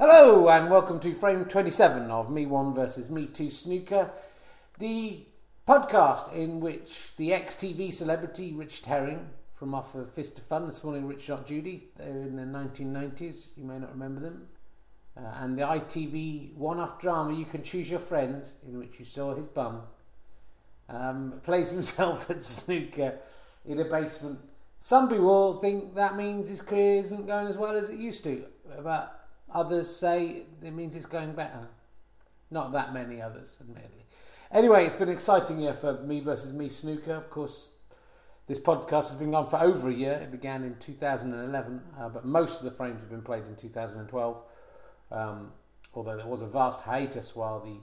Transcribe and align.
Hello 0.00 0.48
and 0.48 0.70
welcome 0.70 0.98
to 1.00 1.12
frame 1.12 1.44
27 1.44 2.10
of 2.10 2.30
Me 2.30 2.46
One 2.46 2.72
versus 2.72 3.10
Me 3.10 3.26
Two 3.26 3.50
Snooker, 3.50 4.10
the 4.78 5.26
podcast 5.68 6.32
in 6.32 6.58
which 6.58 7.12
the 7.18 7.34
ex 7.34 7.54
TV 7.54 7.92
celebrity 7.92 8.54
Richard 8.54 8.86
Herring 8.86 9.28
from 9.52 9.74
off 9.74 9.94
of 9.94 10.10
Fist 10.10 10.38
of 10.38 10.44
Fun, 10.44 10.64
this 10.64 10.82
morning 10.82 11.06
Rich 11.06 11.28
Not 11.28 11.46
Judy, 11.46 11.90
they 11.98 12.06
were 12.06 12.22
in 12.22 12.36
the 12.36 12.44
1990s, 12.44 13.48
you 13.58 13.64
may 13.64 13.78
not 13.78 13.92
remember 13.92 14.22
them, 14.22 14.46
uh, 15.18 15.34
and 15.40 15.58
the 15.58 15.64
ITV 15.64 16.54
one 16.54 16.80
off 16.80 16.98
drama 16.98 17.34
You 17.34 17.44
Can 17.44 17.62
Choose 17.62 17.90
Your 17.90 18.00
Friend, 18.00 18.42
in 18.66 18.78
which 18.78 18.98
you 18.98 19.04
saw 19.04 19.34
his 19.34 19.48
bum, 19.48 19.82
um, 20.88 21.34
plays 21.42 21.68
himself 21.68 22.30
at 22.30 22.40
snooker 22.40 23.18
in 23.66 23.78
a 23.78 23.84
basement. 23.84 24.38
Some 24.80 25.10
people 25.10 25.56
think 25.56 25.94
that 25.96 26.16
means 26.16 26.48
his 26.48 26.62
career 26.62 26.94
isn't 26.94 27.26
going 27.26 27.48
as 27.48 27.58
well 27.58 27.76
as 27.76 27.90
it 27.90 27.98
used 27.98 28.24
to, 28.24 28.46
but 28.82 29.19
Others 29.52 29.94
say 29.94 30.42
it 30.62 30.72
means 30.72 30.94
it's 30.94 31.06
going 31.06 31.32
better. 31.32 31.68
Not 32.50 32.72
that 32.72 32.92
many 32.92 33.20
others, 33.22 33.56
admittedly. 33.60 34.04
Anyway, 34.50 34.84
it's 34.84 34.94
been 34.94 35.08
an 35.08 35.14
exciting 35.14 35.60
year 35.60 35.72
for 35.72 35.94
me 36.02 36.20
versus 36.20 36.52
me 36.52 36.68
snooker. 36.68 37.12
Of 37.12 37.30
course, 37.30 37.70
this 38.48 38.58
podcast 38.58 39.10
has 39.10 39.14
been 39.14 39.34
on 39.34 39.48
for 39.48 39.60
over 39.60 39.88
a 39.88 39.94
year. 39.94 40.14
It 40.14 40.32
began 40.32 40.64
in 40.64 40.76
2011, 40.80 41.80
uh, 41.98 42.08
but 42.08 42.24
most 42.24 42.58
of 42.58 42.64
the 42.64 42.70
frames 42.70 43.00
have 43.00 43.10
been 43.10 43.22
played 43.22 43.44
in 43.46 43.54
2012. 43.54 44.42
Um, 45.12 45.52
although 45.94 46.16
there 46.16 46.26
was 46.26 46.42
a 46.42 46.46
vast 46.46 46.80
hiatus 46.82 47.36
while 47.36 47.60
the 47.60 47.76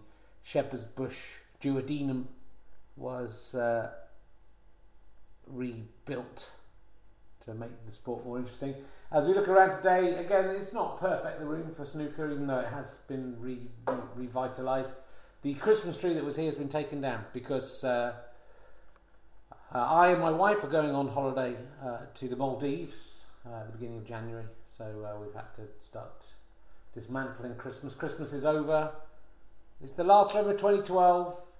Shepherd's 0.44 0.86
Bush 0.86 1.17
duodenum 1.61 2.25
was 2.97 3.55
uh, 3.55 3.91
rebuilt 5.47 6.49
to 7.48 7.54
make 7.54 7.70
the 7.86 7.92
sport 7.92 8.26
more 8.26 8.38
interesting. 8.38 8.76
As 9.12 9.28
we 9.28 9.34
look 9.34 9.48
around 9.48 9.76
today, 9.76 10.16
again, 10.16 10.50
it's 10.50 10.74
not 10.74 11.00
perfect, 11.00 11.40
the 11.40 11.46
room 11.46 11.72
for 11.73 11.86
snooker, 11.86 12.30
even 12.30 12.46
though 12.46 12.60
it 12.60 12.68
has 12.68 12.98
been 13.08 13.36
re- 13.40 13.68
revitalised. 14.18 14.94
The 15.42 15.54
Christmas 15.56 15.98
tree 15.98 16.14
that 16.14 16.26
was 16.26 16.36
here 16.36 16.48
has 16.48 16.56
been 16.56 16.70
taken 16.70 17.00
down 17.00 17.23
because 17.31 17.84
uh, 17.84 18.14
uh, 19.73 19.78
I 19.78 20.09
and 20.09 20.22
my 20.22 20.31
wife 20.31 20.64
are 20.64 20.70
going 20.70 20.92
on 20.92 21.08
holiday 21.08 21.56
uh, 21.84 22.00
to 22.16 22.28
the 22.28 22.36
Maldives 22.36 23.23
uh, 23.45 23.61
at 23.61 23.67
the 23.67 23.72
beginning 23.73 24.00
of 24.00 24.06
January, 24.06 24.45
so 24.66 24.84
uh, 24.86 25.20
we've 25.20 25.34
had 25.34 25.54
to 25.56 25.61
start 25.80 26.26
dismantling 26.94 27.56
Christmas. 27.56 27.94
Christmas 27.94 28.34
is 28.34 28.44
over. 28.44 28.92
It's 29.82 29.94
the 29.94 30.04
last 30.04 30.34
frame 30.34 30.50
of 30.50 30.58
2012. 30.58 31.56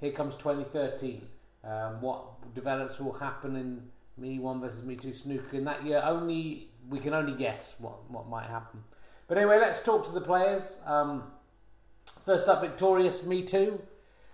Here 0.00 0.12
comes 0.12 0.36
2013. 0.36 1.26
Um, 1.64 2.00
what 2.00 2.54
develops 2.54 3.00
will 3.00 3.14
happen 3.14 3.56
in 3.56 3.82
me 4.16 4.38
one 4.38 4.60
versus 4.60 4.84
me 4.84 4.96
two 4.96 5.12
snooker 5.12 5.56
in 5.56 5.64
that 5.64 5.84
year. 5.84 6.02
Only 6.04 6.70
we 6.88 6.98
can 6.98 7.14
only 7.14 7.32
guess 7.32 7.74
what 7.78 8.10
what 8.10 8.28
might 8.28 8.48
happen. 8.48 8.82
But 9.28 9.38
anyway, 9.38 9.58
let's 9.58 9.80
talk 9.80 10.06
to 10.06 10.12
the 10.12 10.20
players. 10.20 10.78
Um, 10.86 11.24
first 12.24 12.48
up, 12.48 12.60
victorious 12.60 13.24
me 13.24 13.42
too. 13.42 13.82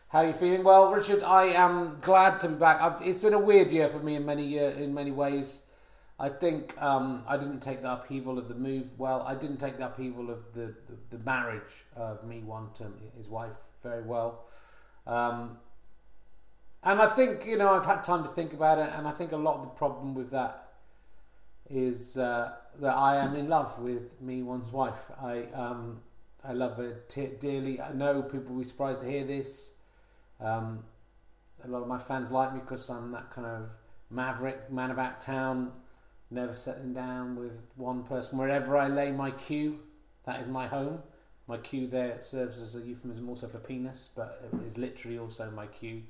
How 0.09 0.19
are 0.19 0.27
you 0.27 0.35
feeling? 0.35 0.63
Well, 0.63 0.93
Richard, 0.93 1.23
I 1.23 1.45
am 1.45 1.97
glad 2.03 2.39
to 2.41 2.49
be 2.49 2.57
back. 2.57 2.83
I've, 2.83 3.01
it's 3.01 3.21
been 3.21 3.33
a 3.33 3.39
weird 3.39 3.73
year 3.73 3.89
for 3.89 3.99
me 3.99 4.17
in 4.17 4.27
many 4.27 4.45
year, 4.45 4.69
in 4.69 4.93
many 4.93 5.11
ways. 5.11 5.63
I 6.19 6.29
think 6.29 6.81
um, 6.81 7.25
I 7.27 7.39
didn't 7.39 7.61
take 7.61 7.81
the 7.81 7.91
upheaval 7.91 8.39
of 8.39 8.49
the 8.49 8.55
move 8.55 8.91
well. 8.99 9.23
I 9.23 9.35
didn't 9.35 9.57
take 9.57 9.79
the 9.79 9.87
upheaval 9.87 10.31
of 10.31 10.41
the, 10.53 10.75
the, 10.87 11.17
the 11.17 11.25
marriage 11.25 11.87
of 11.97 12.23
me 12.25 12.41
one 12.41 12.69
to 12.75 12.93
his 13.17 13.27
wife 13.27 13.57
very 13.83 14.03
well. 14.03 14.45
Um, 15.07 15.57
and 16.85 17.01
I 17.01 17.07
think, 17.07 17.47
you 17.47 17.57
know, 17.57 17.75
I've 17.75 17.87
had 17.87 18.03
time 18.03 18.25
to 18.25 18.31
think 18.31 18.53
about 18.53 18.79
it, 18.79 18.91
and 18.97 19.07
I 19.07 19.13
think 19.13 19.33
a 19.33 19.37
lot 19.37 19.57
of 19.57 19.63
the 19.63 19.69
problem 19.69 20.15
with 20.15 20.31
that 20.31 20.69
is 21.71 22.17
uh, 22.17 22.53
that 22.81 22.95
I 22.95 23.17
am 23.17 23.35
in 23.35 23.49
love 23.49 23.79
with 23.79 24.21
me, 24.21 24.43
one's 24.43 24.73
wife. 24.73 25.11
I 25.21 25.45
um, 25.55 26.01
I 26.45 26.53
love 26.53 26.77
her 26.77 27.01
t- 27.09 27.31
dearly. 27.39 27.81
I 27.81 27.93
know 27.93 28.23
people 28.23 28.55
will 28.55 28.63
be 28.63 28.69
surprised 28.69 29.03
to 29.03 29.09
hear 29.09 29.25
this. 29.25 29.73
Um, 30.41 30.85
a 31.65 31.69
lot 31.69 31.83
of 31.83 31.89
my 31.89 31.99
fans 31.99 32.31
like 32.31 32.53
me 32.53 32.61
because 32.61 32.89
I'm 32.91 33.13
that 33.13 33.31
kind 33.31 33.47
of 33.47 33.69
maverick 34.11 34.71
man 34.71 34.91
about 34.91 35.21
town, 35.21 35.71
never 36.31 36.55
settling 36.55 36.93
down 36.93 37.37
with 37.37 37.53
one 37.77 38.03
person. 38.03 38.39
Wherever 38.39 38.77
I 38.77 38.89
lay 38.89 39.13
my 39.13 39.31
cue, 39.31 39.79
that 40.27 40.41
is 40.41 40.49
my 40.49 40.67
home. 40.67 40.99
My 41.47 41.59
cue 41.59 41.87
there 41.87 42.21
serves 42.21 42.59
as 42.59 42.75
a 42.75 42.81
euphemism 42.81 43.29
also 43.29 43.47
for 43.47 43.59
penis, 43.59 44.09
but 44.17 44.45
it 44.53 44.67
is 44.67 44.79
literally 44.79 45.19
also 45.19 45.51
my 45.51 45.67
cue. 45.67 46.03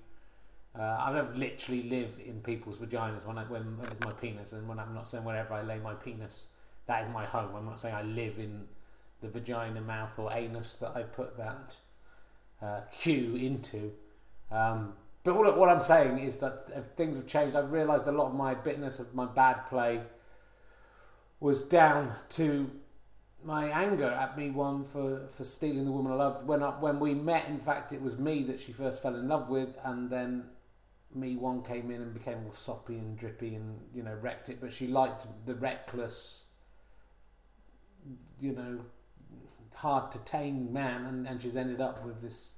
Uh, 0.78 0.96
I 1.00 1.12
don't 1.12 1.36
literally 1.36 1.82
live 1.84 2.18
in 2.24 2.40
people's 2.40 2.78
vaginas 2.78 3.26
when 3.26 3.36
I, 3.36 3.44
when, 3.44 3.76
it's 3.82 4.00
my 4.00 4.12
penis, 4.12 4.52
and 4.52 4.66
when 4.66 4.78
I'm 4.78 4.94
not 4.94 5.08
saying 5.08 5.24
wherever 5.24 5.52
I 5.52 5.62
lay 5.62 5.78
my 5.78 5.94
penis, 5.94 6.46
that 6.86 7.02
is 7.02 7.10
my 7.10 7.26
home. 7.26 7.54
I'm 7.54 7.66
not 7.66 7.78
saying 7.78 7.94
I 7.94 8.02
live 8.02 8.38
in 8.38 8.64
the 9.20 9.28
vagina, 9.28 9.80
mouth, 9.80 10.18
or 10.18 10.32
anus 10.32 10.74
that 10.80 10.96
I 10.96 11.02
put 11.02 11.36
that 11.36 11.76
uh, 12.62 12.80
cue 12.90 13.36
into. 13.36 13.92
Um, 14.50 14.94
but 15.24 15.36
what, 15.36 15.56
what 15.58 15.68
I'm 15.68 15.82
saying 15.82 16.18
is 16.18 16.38
that 16.38 16.96
things 16.96 17.16
have 17.16 17.26
changed. 17.26 17.54
I've 17.54 17.72
realised 17.72 18.06
a 18.06 18.12
lot 18.12 18.28
of 18.28 18.34
my 18.34 18.54
bitterness 18.54 18.98
of 18.98 19.14
my 19.14 19.26
bad 19.26 19.66
play 19.68 20.00
was 21.38 21.62
down 21.62 22.12
to 22.30 22.70
my 23.44 23.66
anger 23.66 24.10
at 24.10 24.38
me 24.38 24.50
one 24.50 24.84
for, 24.84 25.28
for 25.32 25.44
stealing 25.44 25.84
the 25.84 25.90
woman 25.90 26.12
I 26.12 26.16
loved. 26.16 26.46
When 26.46 26.62
I, 26.62 26.70
when 26.70 26.98
we 26.98 27.14
met, 27.14 27.48
in 27.48 27.58
fact, 27.58 27.92
it 27.92 28.00
was 28.00 28.18
me 28.18 28.42
that 28.44 28.60
she 28.60 28.72
first 28.72 29.02
fell 29.02 29.14
in 29.16 29.28
love 29.28 29.48
with, 29.48 29.76
and 29.84 30.08
then 30.08 30.44
me 31.14 31.36
one 31.36 31.62
came 31.62 31.90
in 31.90 32.00
and 32.00 32.14
became 32.14 32.38
all 32.44 32.52
soppy 32.52 32.94
and 32.94 33.18
drippy 33.18 33.54
and 33.54 33.78
you 33.94 34.02
know 34.02 34.16
wrecked 34.20 34.48
it 34.48 34.60
but 34.60 34.72
she 34.72 34.86
liked 34.86 35.26
the 35.46 35.54
reckless 35.54 36.42
you 38.40 38.52
know 38.52 38.80
hard 39.74 40.12
to 40.12 40.18
tame 40.20 40.72
man 40.72 41.06
and, 41.06 41.26
and 41.26 41.42
she's 41.42 41.56
ended 41.56 41.80
up 41.80 42.04
with 42.04 42.20
this 42.20 42.54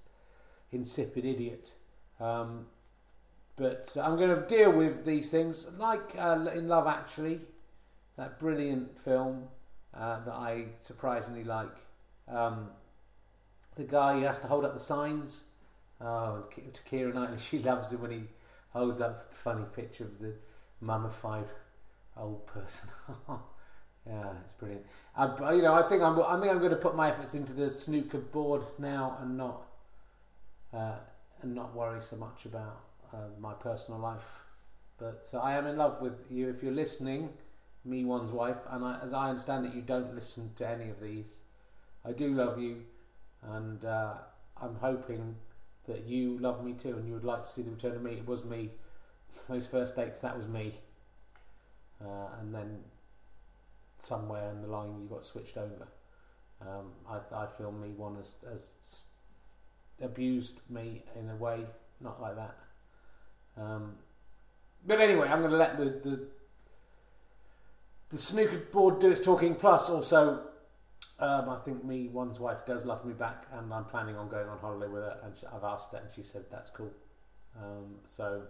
insipid 0.72 1.24
idiot. 1.24 1.72
Um, 2.20 2.66
but 3.56 3.96
I'm 4.00 4.16
going 4.16 4.30
to 4.30 4.46
deal 4.46 4.72
with 4.72 5.04
these 5.04 5.30
things 5.30 5.66
like 5.78 6.14
uh, 6.18 6.46
in 6.54 6.68
Love 6.68 6.86
Actually 6.86 7.40
that 8.16 8.38
brilliant 8.38 8.98
film 8.98 9.44
uh, 9.92 10.24
that 10.24 10.34
I 10.34 10.66
surprisingly 10.80 11.44
like. 11.44 11.76
Um, 12.28 12.68
the 13.76 13.84
guy 13.84 14.14
who 14.14 14.24
has 14.24 14.38
to 14.38 14.46
hold 14.46 14.64
up 14.64 14.74
the 14.74 14.80
signs. 14.80 15.40
Oh, 16.00 16.44
to 16.50 16.82
Keira 16.82 17.14
Knightley 17.14 17.38
she 17.50 17.60
loves 17.60 17.92
it 17.92 18.00
when 18.00 18.10
he 18.10 18.22
holds 18.74 19.00
up 19.00 19.30
a 19.30 19.34
funny 19.34 19.64
picture 19.74 20.04
of 20.04 20.18
the 20.18 20.34
mummified 20.80 21.46
old 22.16 22.46
person. 22.46 22.88
yeah, 24.06 24.32
it's 24.44 24.52
brilliant. 24.52 24.84
I, 25.16 25.52
you 25.52 25.62
know, 25.62 25.74
I 25.74 25.82
think 25.88 26.02
I'm. 26.02 26.20
I 26.20 26.38
think 26.40 26.52
I'm 26.52 26.58
going 26.58 26.70
to 26.70 26.76
put 26.76 26.96
my 26.96 27.08
efforts 27.10 27.34
into 27.34 27.52
the 27.52 27.70
snooker 27.70 28.18
board 28.18 28.62
now 28.78 29.16
and 29.20 29.36
not 29.36 29.62
uh, 30.72 30.96
and 31.42 31.54
not 31.54 31.74
worry 31.74 32.00
so 32.00 32.16
much 32.16 32.44
about 32.44 32.80
uh, 33.12 33.16
my 33.40 33.54
personal 33.54 34.00
life. 34.00 34.40
But 34.98 35.28
uh, 35.32 35.38
I 35.38 35.54
am 35.54 35.66
in 35.66 35.76
love 35.76 36.00
with 36.00 36.30
you. 36.30 36.48
If 36.48 36.62
you're 36.62 36.72
listening, 36.72 37.30
me 37.84 38.04
one's 38.04 38.32
wife, 38.32 38.58
and 38.70 38.84
I, 38.84 38.98
as 39.02 39.12
I 39.12 39.30
understand 39.30 39.66
it, 39.66 39.74
you 39.74 39.82
don't 39.82 40.14
listen 40.14 40.50
to 40.56 40.68
any 40.68 40.90
of 40.90 41.00
these. 41.00 41.40
I 42.04 42.12
do 42.12 42.34
love 42.34 42.58
you, 42.58 42.82
and 43.42 43.84
uh, 43.84 44.14
I'm 44.60 44.76
hoping 44.76 45.36
that 45.86 46.06
you 46.06 46.38
love 46.38 46.64
me 46.64 46.72
too 46.72 46.96
and 46.96 47.06
you 47.06 47.14
would 47.14 47.24
like 47.24 47.42
to 47.44 47.48
see 47.48 47.62
the 47.62 47.70
return 47.70 47.96
of 47.96 48.02
me. 48.02 48.12
It 48.12 48.26
was 48.26 48.44
me. 48.44 48.70
Those 49.48 49.66
first 49.66 49.96
dates, 49.96 50.20
that 50.20 50.36
was 50.36 50.46
me. 50.46 50.74
Uh, 52.00 52.28
and 52.40 52.54
then 52.54 52.80
somewhere 54.02 54.50
in 54.50 54.62
the 54.62 54.68
line 54.68 55.00
you 55.00 55.08
got 55.08 55.24
switched 55.24 55.56
over. 55.56 55.88
Um, 56.60 56.92
I, 57.08 57.18
I 57.34 57.46
feel 57.46 57.72
me 57.72 57.88
one 57.90 58.16
has, 58.16 58.34
has 58.48 58.62
abused 60.00 60.60
me 60.70 61.04
in 61.18 61.28
a 61.28 61.36
way, 61.36 61.66
not 62.00 62.20
like 62.20 62.36
that. 62.36 62.56
Um, 63.56 63.96
but 64.86 65.00
anyway, 65.00 65.28
I'm 65.28 65.40
going 65.40 65.50
to 65.50 65.56
let 65.56 65.78
the, 65.78 65.84
the 65.84 66.20
the 68.10 68.18
snooker 68.18 68.58
board 68.58 69.00
do 69.00 69.10
its 69.10 69.20
talking. 69.20 69.54
Plus, 69.56 69.90
also 69.90 70.42
um, 71.24 71.48
I 71.48 71.56
think 71.64 71.84
me, 71.84 72.08
one's 72.08 72.38
wife 72.38 72.66
does 72.66 72.84
love 72.84 73.04
me 73.04 73.12
back, 73.12 73.46
and 73.52 73.72
I'm 73.72 73.84
planning 73.84 74.16
on 74.16 74.28
going 74.28 74.48
on 74.48 74.58
holiday 74.58 74.90
with 74.90 75.02
her. 75.02 75.18
And 75.24 75.36
she, 75.36 75.46
I've 75.46 75.64
asked 75.64 75.92
her, 75.92 75.98
and 75.98 76.08
she 76.14 76.22
said 76.22 76.44
that's 76.50 76.70
cool. 76.70 76.90
Um, 77.56 77.96
so, 78.06 78.42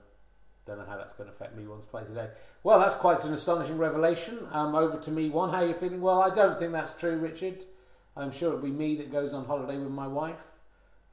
don't 0.67 0.79
know 0.79 0.87
how 0.87 0.97
that's 0.97 1.13
going 1.13 1.29
to 1.29 1.35
affect 1.35 1.57
me 1.57 1.67
one's 1.67 1.85
play 1.85 2.05
today. 2.05 2.29
Well, 2.63 2.79
that's 2.79 2.95
quite 2.95 3.23
an 3.25 3.33
astonishing 3.33 3.79
revelation. 3.79 4.39
Um, 4.51 4.75
over 4.75 4.97
to 4.99 5.11
me 5.11 5.31
one. 5.31 5.51
How 5.51 5.63
are 5.63 5.67
you 5.67 5.75
feeling? 5.75 6.01
Well, 6.01 6.21
I 6.23 6.35
don't 6.35 6.59
think 6.59 6.73
that's 6.73 6.95
true, 6.95 7.17
Richard. 7.17 7.65
I'm 8.17 8.33
sure 8.33 8.49
it'll 8.49 8.61
be 8.61 8.71
me 8.71 8.97
that 8.97 9.13
goes 9.13 9.33
on 9.33 9.45
holiday 9.45 9.79
with 9.79 9.93
my 9.93 10.07
wife. 10.07 10.53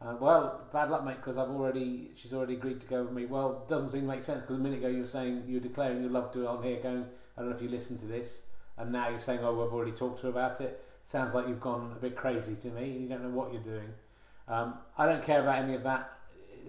Uh, 0.01 0.15
well, 0.19 0.61
bad 0.73 0.89
luck, 0.89 1.05
mate, 1.05 1.17
because 1.17 1.37
I've 1.37 1.49
already 1.49 2.11
she's 2.15 2.33
already 2.33 2.53
agreed 2.53 2.81
to 2.81 2.87
go 2.87 3.03
with 3.03 3.13
me. 3.13 3.25
Well, 3.25 3.65
doesn't 3.69 3.89
seem 3.89 4.01
to 4.01 4.07
make 4.07 4.23
sense 4.23 4.41
because 4.41 4.57
a 4.57 4.59
minute 4.59 4.79
ago 4.79 4.87
you 4.87 5.01
were 5.01 5.07
saying 5.07 5.43
you 5.47 5.55
were 5.55 5.67
declaring 5.67 6.01
your 6.01 6.11
love 6.11 6.31
to 6.31 6.39
her 6.39 6.47
on 6.47 6.63
here, 6.63 6.79
going, 6.81 7.05
I 7.37 7.41
don't 7.41 7.49
know 7.49 7.55
if 7.55 7.61
you 7.61 7.69
listened 7.69 7.99
to 7.99 8.07
this, 8.07 8.41
and 8.77 8.91
now 8.91 9.09
you're 9.09 9.19
saying, 9.19 9.39
oh, 9.43 9.63
I've 9.63 9.73
already 9.73 9.91
talked 9.91 10.21
to 10.21 10.23
her 10.23 10.29
about 10.29 10.59
it 10.61 10.83
sounds 11.11 11.33
like 11.33 11.45
you've 11.47 11.59
gone 11.59 11.93
a 11.95 11.99
bit 11.99 12.15
crazy 12.15 12.55
to 12.55 12.69
me. 12.69 12.89
You 12.89 13.09
don't 13.09 13.21
know 13.21 13.29
what 13.29 13.51
you're 13.51 13.61
doing. 13.61 13.89
Um, 14.47 14.75
I 14.97 15.05
don't 15.05 15.21
care 15.21 15.41
about 15.41 15.61
any 15.61 15.75
of 15.75 15.83
that. 15.83 16.09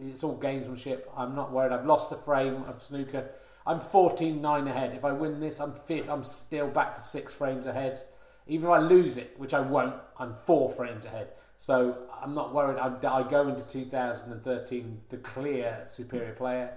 It's 0.05 0.25
all 0.25 0.37
gamesmanship. 0.37 1.03
I'm 1.17 1.37
not 1.37 1.53
worried. 1.53 1.73
I've 1.73 1.87
lost 1.87 2.11
a 2.11 2.17
frame 2.17 2.65
of 2.65 2.83
snooker. 2.83 3.31
I'm 3.65 3.79
14 3.79 4.43
9 4.43 4.67
ahead. 4.67 4.94
If 4.97 5.05
I 5.05 5.12
win 5.12 5.39
this, 5.39 5.61
I'm 5.61 5.73
fifth. 5.73 6.09
I'm 6.09 6.25
still 6.25 6.67
back 6.67 6.97
to 6.97 7.00
six 7.00 7.33
frames 7.33 7.67
ahead. 7.67 8.00
Even 8.49 8.69
if 8.69 8.73
I 8.73 8.79
lose 8.79 9.17
it, 9.17 9.35
which 9.39 9.55
I 9.55 9.61
won't, 9.61 9.94
I'm 10.19 10.35
four 10.35 10.69
frames 10.69 11.05
ahead. 11.05 11.29
So 11.61 11.97
I'm 12.21 12.35
not 12.35 12.53
worried. 12.53 12.79
I, 12.81 12.89
I 13.09 13.23
go 13.23 13.47
into 13.47 13.65
2013 13.65 15.00
the 15.09 15.17
clear 15.19 15.85
superior 15.89 16.33
player. 16.33 16.73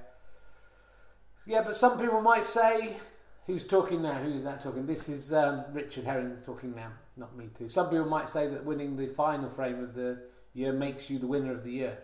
Yeah, 1.48 1.62
but 1.64 1.76
some 1.76 2.00
people 2.00 2.22
might 2.22 2.46
say, 2.46 2.98
who's 3.45 3.63
talking 3.63 4.01
now? 4.01 4.15
Who 4.15 4.33
is 4.33 4.44
that 4.44 4.62
talking? 4.62 4.86
This 4.86 5.09
is 5.09 5.33
um, 5.33 5.63
Richard 5.71 6.03
Herring 6.03 6.38
talking 6.45 6.75
now, 6.75 6.92
not 7.18 7.36
me 7.38 7.50
too. 7.57 7.69
Some 7.69 7.89
people 7.89 8.06
might 8.06 8.30
say 8.30 8.47
that 8.47 8.65
winning 8.65 8.95
the 8.95 9.07
final 9.07 9.50
frame 9.50 9.83
of 9.83 9.94
the 9.94 10.19
year 10.53 10.74
makes 10.74 11.09
you 11.09 11.19
the 11.19 11.27
winner 11.27 11.51
of 11.51 11.63
the 11.63 11.71
year. 11.71 11.97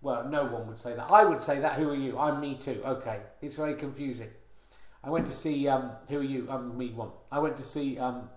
Well, 0.00 0.28
no 0.28 0.44
one 0.44 0.66
would 0.68 0.78
say 0.78 0.94
that. 0.94 1.10
I 1.10 1.24
would 1.24 1.42
say 1.42 1.58
that. 1.60 1.74
Who 1.74 1.88
are 1.88 1.94
you? 1.94 2.18
I'm 2.18 2.40
me 2.40 2.54
too. 2.54 2.82
Okay, 2.84 3.20
it's 3.40 3.56
very 3.56 3.74
confusing. 3.74 4.28
I 5.02 5.10
went 5.10 5.26
to 5.26 5.32
see. 5.32 5.68
Um, 5.68 5.92
who 6.08 6.18
are 6.18 6.22
you? 6.22 6.48
I'm 6.50 6.76
me 6.76 6.90
one. 6.90 7.10
I 7.30 7.38
went 7.38 7.56
to 7.56 7.62
see 7.62 7.98
um, 7.98 8.28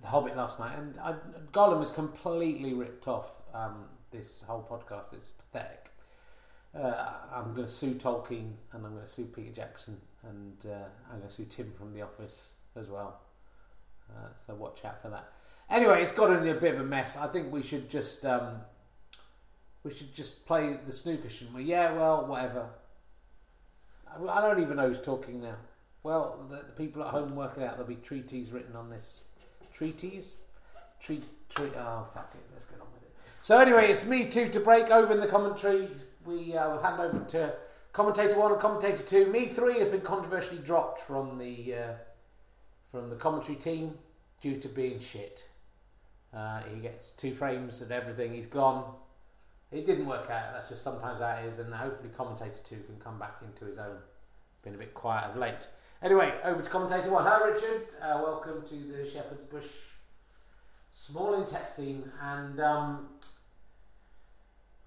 the 0.00 0.06
Hobbit 0.06 0.36
last 0.36 0.58
night, 0.58 0.78
and 0.78 0.98
I, 1.00 1.14
Gollum 1.52 1.82
is 1.82 1.90
completely 1.90 2.72
ripped 2.72 3.06
off 3.06 3.42
um, 3.52 3.84
this 4.10 4.42
whole 4.46 4.66
podcast. 4.68 5.12
It's 5.12 5.30
pathetic. 5.30 5.90
Uh, 6.76 7.12
I'm 7.32 7.54
going 7.54 7.66
to 7.66 7.72
sue 7.72 7.94
Tolkien, 7.94 8.52
and 8.72 8.84
I'm 8.84 8.92
going 8.92 9.04
to 9.04 9.10
sue 9.10 9.26
Peter 9.26 9.52
Jackson, 9.52 9.96
and 10.28 10.56
uh, 10.66 10.86
I'm 11.10 11.18
going 11.18 11.28
to 11.28 11.34
sue 11.34 11.44
Tim 11.44 11.72
from 11.78 11.94
The 11.94 12.02
Office 12.02 12.50
as 12.74 12.88
well. 12.88 13.20
Uh, 14.10 14.28
so 14.36 14.54
watch 14.54 14.84
out 14.84 15.00
for 15.00 15.08
that. 15.10 15.32
Anyway, 15.70 16.02
it's 16.02 16.12
got 16.12 16.30
into 16.30 16.50
a 16.50 16.60
bit 16.60 16.74
of 16.74 16.80
a 16.80 16.84
mess. 16.84 17.16
I 17.16 17.26
think 17.26 17.52
we 17.52 17.62
should 17.62 17.88
just 17.88 18.24
um, 18.24 18.56
we 19.82 19.94
should 19.94 20.12
just 20.12 20.46
play 20.46 20.78
the 20.84 20.92
snooker, 20.92 21.28
shouldn't 21.28 21.56
we? 21.56 21.64
Yeah, 21.64 21.92
well, 21.92 22.26
whatever. 22.26 22.68
I 24.28 24.40
don't 24.40 24.60
even 24.60 24.76
know 24.76 24.88
who's 24.88 25.00
talking 25.00 25.40
now. 25.40 25.56
Well, 26.02 26.46
the, 26.50 26.56
the 26.56 26.72
people 26.76 27.02
at 27.02 27.08
home 27.08 27.34
work 27.34 27.56
it 27.56 27.62
out. 27.62 27.72
There'll 27.72 27.86
be 27.86 27.96
treaties 27.96 28.52
written 28.52 28.76
on 28.76 28.90
this 28.90 29.20
treaties. 29.72 30.34
Treat, 31.00 31.24
treat. 31.48 31.72
Oh, 31.76 32.04
fuck 32.04 32.32
it. 32.34 32.40
Let's 32.52 32.64
get 32.64 32.80
on 32.80 32.86
with 32.92 33.02
it. 33.02 33.12
So, 33.42 33.58
anyway, 33.58 33.90
it's 33.90 34.04
me 34.04 34.26
too 34.26 34.48
to 34.48 34.60
break 34.60 34.90
over 34.90 35.12
in 35.12 35.20
the 35.20 35.26
commentary. 35.26 35.88
We 36.24 36.56
uh, 36.56 36.70
will 36.70 36.82
hand 36.82 37.00
over 37.00 37.24
to 37.30 37.54
commentator 37.92 38.38
one 38.38 38.52
and 38.52 38.60
commentator 38.60 39.02
two. 39.02 39.26
Me 39.26 39.46
three 39.46 39.78
has 39.78 39.88
been 39.88 40.00
controversially 40.00 40.58
dropped 40.58 41.02
from 41.02 41.38
the 41.38 41.74
uh, 41.74 41.92
from 42.90 43.10
the 43.10 43.16
commentary 43.16 43.56
team 43.56 43.98
due 44.40 44.58
to 44.60 44.68
being 44.68 45.00
shit. 45.00 45.44
Uh, 46.32 46.60
he 46.72 46.80
gets 46.80 47.12
two 47.12 47.34
frames 47.34 47.80
and 47.82 47.92
everything. 47.92 48.32
He's 48.32 48.46
gone. 48.46 48.94
It 49.70 49.86
didn't 49.86 50.06
work 50.06 50.30
out. 50.30 50.52
That's 50.52 50.68
just 50.68 50.82
sometimes 50.82 51.20
it 51.20 51.48
is, 51.48 51.58
and 51.58 51.72
hopefully 51.72 52.10
commentator 52.16 52.60
two 52.64 52.80
can 52.86 52.96
come 53.02 53.18
back 53.18 53.36
into 53.42 53.64
his 53.66 53.78
own. 53.78 53.96
Been 54.62 54.74
a 54.74 54.78
bit 54.78 54.94
quiet 54.94 55.30
of 55.30 55.36
late. 55.36 55.68
Anyway, 56.02 56.32
over 56.42 56.62
to 56.62 56.70
commentator 56.70 57.10
one. 57.10 57.24
Hi, 57.24 57.38
Richard. 57.44 57.88
Uh, 58.00 58.20
welcome 58.22 58.62
to 58.68 58.74
the 58.74 59.08
Shepherd's 59.08 59.42
Bush 59.42 59.66
small 60.92 61.34
intestine, 61.34 62.10
and 62.22 62.60
um, 62.60 63.08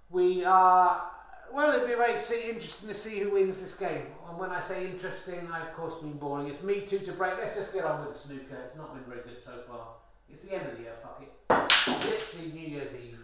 we 0.09 0.43
are. 0.43 1.11
Well, 1.53 1.73
it'll 1.73 1.87
be 1.87 1.95
very 1.95 2.13
interesting 2.13 2.87
to 2.87 2.93
see 2.93 3.19
who 3.19 3.31
wins 3.31 3.59
this 3.59 3.75
game. 3.75 4.07
And 4.29 4.37
when 4.37 4.51
I 4.51 4.61
say 4.61 4.85
interesting, 4.85 5.47
I 5.51 5.67
of 5.67 5.73
course 5.73 6.01
mean 6.01 6.17
boring. 6.17 6.47
It's 6.47 6.61
me 6.63 6.81
too 6.81 6.99
to 6.99 7.11
break. 7.13 7.37
Let's 7.37 7.55
just 7.55 7.73
get 7.73 7.85
on 7.85 8.05
with 8.05 8.15
the 8.15 8.27
snooker. 8.27 8.57
It's 8.65 8.75
not 8.75 8.93
been 8.93 9.03
very 9.05 9.23
good 9.23 9.43
so 9.43 9.51
far. 9.67 9.87
It's 10.31 10.43
the 10.43 10.53
end 10.53 10.67
of 10.67 10.77
the 10.77 10.83
year. 10.83 10.93
Fuck 11.01 11.23
it. 11.23 11.31
Literally 12.05 12.51
New 12.51 12.67
Year's 12.67 12.93
Eve. 12.93 13.19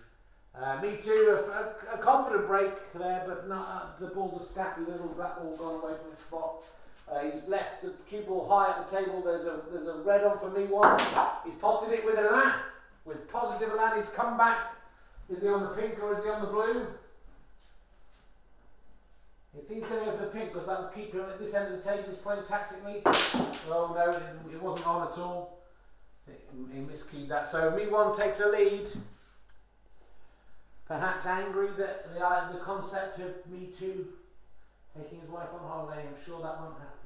Uh, 0.56 0.80
me 0.82 0.98
too. 1.04 1.38
A, 1.38 1.52
a, 1.52 1.96
a, 1.96 1.98
confident 1.98 2.48
break 2.48 2.72
there, 2.94 3.24
but 3.28 3.50
not 3.50 3.68
uh, 3.68 4.00
the 4.00 4.14
ball's 4.14 4.42
a 4.42 4.54
scatty 4.60 4.88
little. 4.88 5.08
That 5.18 5.42
ball 5.42 5.58
gone 5.58 5.84
away 5.84 5.98
from 6.00 6.12
the 6.12 6.22
spot. 6.22 6.64
Uh, 7.12 7.20
he's 7.22 7.48
left 7.48 7.82
the 7.84 7.94
cue 8.08 8.22
ball 8.22 8.48
high 8.48 8.70
at 8.70 8.90
the 8.90 8.98
table. 8.98 9.22
There's 9.22 9.46
a 9.46 9.62
there's 9.72 9.88
a 9.88 10.02
red 10.04 10.24
on 10.24 10.40
for 10.40 10.50
me 10.52 10.66
one. 10.66 10.98
He's 11.44 11.56
potted 11.60 11.94
it 11.94 12.06
with 12.06 12.18
an 12.18 12.26
elan. 12.26 12.54
With 13.06 13.30
positive 13.32 13.72
elan, 13.72 13.98
he's 13.98 14.10
come 14.10 14.38
back. 14.38 14.76
Is 15.30 15.42
he 15.42 15.48
on 15.48 15.64
the 15.64 15.70
pink 15.70 16.02
or 16.02 16.18
is 16.18 16.24
he 16.24 16.30
on 16.30 16.42
the 16.42 16.48
blue? 16.48 16.88
If 19.56 19.70
he's 19.70 19.84
going 19.84 20.08
over 20.08 20.18
the 20.18 20.32
pink, 20.32 20.52
because 20.52 20.68
that 20.68 20.80
will 20.82 20.90
keep 20.90 21.14
him 21.14 21.22
at 21.22 21.40
this 21.40 21.54
end 21.54 21.74
of 21.74 21.84
the 21.84 21.90
table, 21.90 22.06
he's 22.10 22.18
playing 22.18 22.44
tactically. 22.44 23.02
Oh 23.06 23.94
no, 23.96 24.12
it, 24.12 24.56
it 24.56 24.62
wasn't 24.62 24.88
on 24.88 25.12
at 25.12 25.18
all. 25.20 25.60
He, 26.26 26.80
miskeyed 26.80 27.28
that. 27.30 27.52
So 27.52 27.72
me 27.72 27.88
one 27.88 28.16
takes 28.16 28.40
a 28.40 28.50
lead. 28.50 28.90
Perhaps 30.88 31.26
angry 31.26 31.70
that 31.78 32.14
the, 32.14 32.26
uh, 32.26 32.52
the 32.52 32.60
concept 32.60 33.20
of 33.20 33.34
me 33.52 33.70
too 33.78 34.08
taking 34.98 35.20
his 35.22 35.30
wife 35.30 35.50
on 35.54 35.68
holiday. 35.68 36.02
I'm 36.02 36.26
sure 36.26 36.42
that 36.42 36.60
won't 36.60 36.76
happen. 36.78 37.04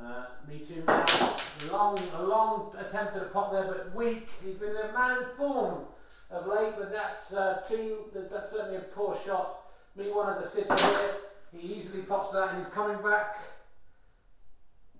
Uh, 0.00 0.26
me 0.48 0.60
too 0.60 0.82
now. 0.86 1.36
Long, 1.70 1.98
a 2.16 2.22
long 2.22 2.74
attempt 2.78 3.16
at 3.16 3.22
a 3.22 3.26
pot 3.26 3.52
there, 3.52 3.64
but 3.64 3.94
weak. 3.94 4.28
He's 4.44 4.56
been 4.56 4.74
a 4.76 4.92
man 4.92 5.18
form 5.36 5.84
of 6.30 6.46
late, 6.46 6.72
but 6.78 6.90
that's 6.92 7.32
uh, 7.32 7.62
two. 7.68 8.04
That's 8.14 8.50
certainly 8.50 8.76
a 8.76 8.80
poor 8.80 9.18
shot. 9.24 9.59
Me 9.96 10.10
one 10.10 10.32
as 10.32 10.44
a 10.44 10.48
sitter 10.48 10.76
here. 10.76 11.14
He 11.52 11.74
easily 11.74 12.02
pots 12.02 12.30
that, 12.30 12.50
and 12.50 12.58
he's 12.58 12.72
coming 12.72 13.02
back. 13.02 13.38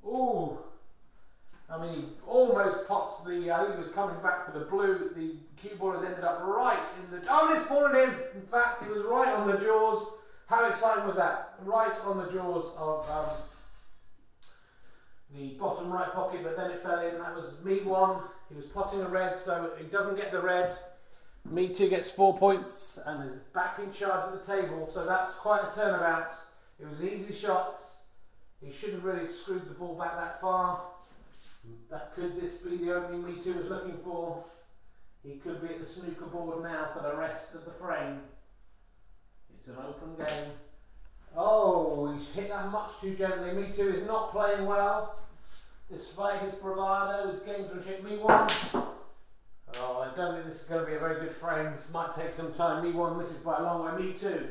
Ooh. 0.05 0.59
I 1.71 1.81
mean, 1.81 1.95
he 1.95 2.05
almost 2.27 2.89
pots 2.89 3.21
the. 3.21 3.31
Think 3.31 3.75
he 3.75 3.83
was 3.83 3.93
coming 3.95 4.21
back 4.23 4.45
for 4.45 4.59
the 4.59 4.65
blue. 4.65 5.11
The 5.15 5.37
cue 5.57 5.77
ball 5.77 5.93
has 5.93 6.05
ended 6.05 6.25
up 6.25 6.43
right 6.43 6.83
in 6.99 7.17
the. 7.17 7.25
Oh, 7.31 7.55
it's 7.55 7.67
fallen 7.67 7.95
in. 7.95 8.15
In 8.35 8.47
fact, 8.51 8.83
it 8.83 8.91
was 8.91 9.03
right 9.03 9.33
on 9.33 9.47
the 9.47 9.59
jaws. 9.59 10.05
How 10.47 10.69
exciting 10.69 11.07
was 11.07 11.15
that? 11.15 11.55
Right 11.65 11.95
on 12.05 12.19
the 12.19 12.29
jaws 12.33 12.73
of 12.77 13.09
um, 13.09 13.37
the 15.37 15.51
bottom 15.61 15.93
right 15.93 16.13
pocket, 16.13 16.41
but 16.43 16.57
then 16.57 16.73
it 16.73 16.83
fell 16.83 16.99
in. 17.07 17.19
That 17.19 17.37
was 17.37 17.53
me 17.63 17.83
one. 17.83 18.23
He 18.49 18.57
was 18.57 18.65
potting 18.65 19.03
a 19.03 19.09
red, 19.09 19.39
so 19.39 19.71
he 19.79 19.85
doesn't 19.85 20.17
get 20.17 20.33
the 20.33 20.41
red. 20.41 20.77
Me 21.49 21.69
two 21.69 21.89
gets 21.89 22.11
four 22.11 22.37
points 22.37 22.99
and 23.07 23.31
is 23.33 23.41
back 23.55 23.79
in 23.79 23.93
charge 23.93 24.33
of 24.33 24.39
the 24.39 24.53
table. 24.53 24.89
So 24.93 25.07
that's 25.07 25.35
quite 25.35 25.63
a 25.71 25.75
turnabout. 25.75 26.33
It 26.79 26.89
was 26.89 27.03
easy 27.03 27.35
shots. 27.35 27.83
He 28.65 28.73
shouldn't 28.73 29.03
really 29.03 29.27
have 29.27 29.35
screwed 29.35 29.69
the 29.69 29.75
ball 29.75 29.97
back 29.97 30.17
that 30.17 30.41
far. 30.41 30.83
That 31.91 32.15
could 32.15 32.41
this 32.41 32.55
be 32.55 32.77
the 32.77 32.95
opening 32.95 33.27
Me 33.27 33.43
two 33.43 33.55
was 33.55 33.67
looking 33.67 33.99
for? 34.05 34.45
He 35.23 35.37
could 35.37 35.61
be 35.61 35.75
at 35.75 35.81
the 35.81 35.87
snooker 35.87 36.27
board 36.27 36.63
now 36.63 36.89
for 36.95 37.03
the 37.03 37.17
rest 37.17 37.55
of 37.55 37.65
the 37.65 37.73
frame. 37.73 38.21
It's 39.55 39.69
an 39.69 39.77
open 39.77 40.17
game. 40.17 40.53
Oh, 41.37 42.13
he's 42.13 42.29
hit 42.31 42.49
that 42.49 42.71
much 42.71 42.93
too 43.01 43.15
gently. 43.15 43.53
Me 43.53 43.73
too 43.73 43.91
is 43.91 44.07
not 44.07 44.33
playing 44.33 44.67
well. 44.67 45.19
Despite 45.93 46.43
his 46.43 46.55
bravado, 46.55 47.31
his 47.31 47.41
gamesmanship. 47.41 48.03
Me 48.03 48.17
one. 48.17 48.49
Oh, 49.83 50.01
I 50.01 50.15
don't 50.15 50.35
think 50.35 50.47
this 50.47 50.63
is 50.63 50.69
going 50.69 50.85
to 50.85 50.87
be 50.87 50.97
a 50.97 50.99
very 50.99 51.21
good 51.21 51.33
frame. 51.33 51.73
This 51.75 51.89
might 51.93 52.13
take 52.13 52.35
some 52.35 52.53
time. 52.53 52.85
Me 52.85 52.93
one 52.93 53.17
misses 53.17 53.39
by 53.39 53.59
a 53.59 53.63
long 53.63 53.85
way. 53.85 54.05
Me 54.05 54.13
too. 54.13 54.49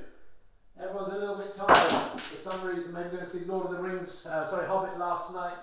Everyone's 0.82 1.14
a 1.14 1.18
little 1.18 1.36
bit 1.36 1.54
tired 1.54 2.22
for 2.22 2.42
some 2.42 2.64
reason. 2.64 2.92
Maybe 2.94 3.10
going 3.10 3.26
to 3.26 3.30
see 3.30 3.46
Lord 3.46 3.66
of 3.66 3.72
the 3.74 3.78
Rings, 3.78 4.26
uh, 4.26 4.50
sorry, 4.50 4.66
Hobbit 4.66 4.98
last 4.98 5.34
night. 5.34 5.58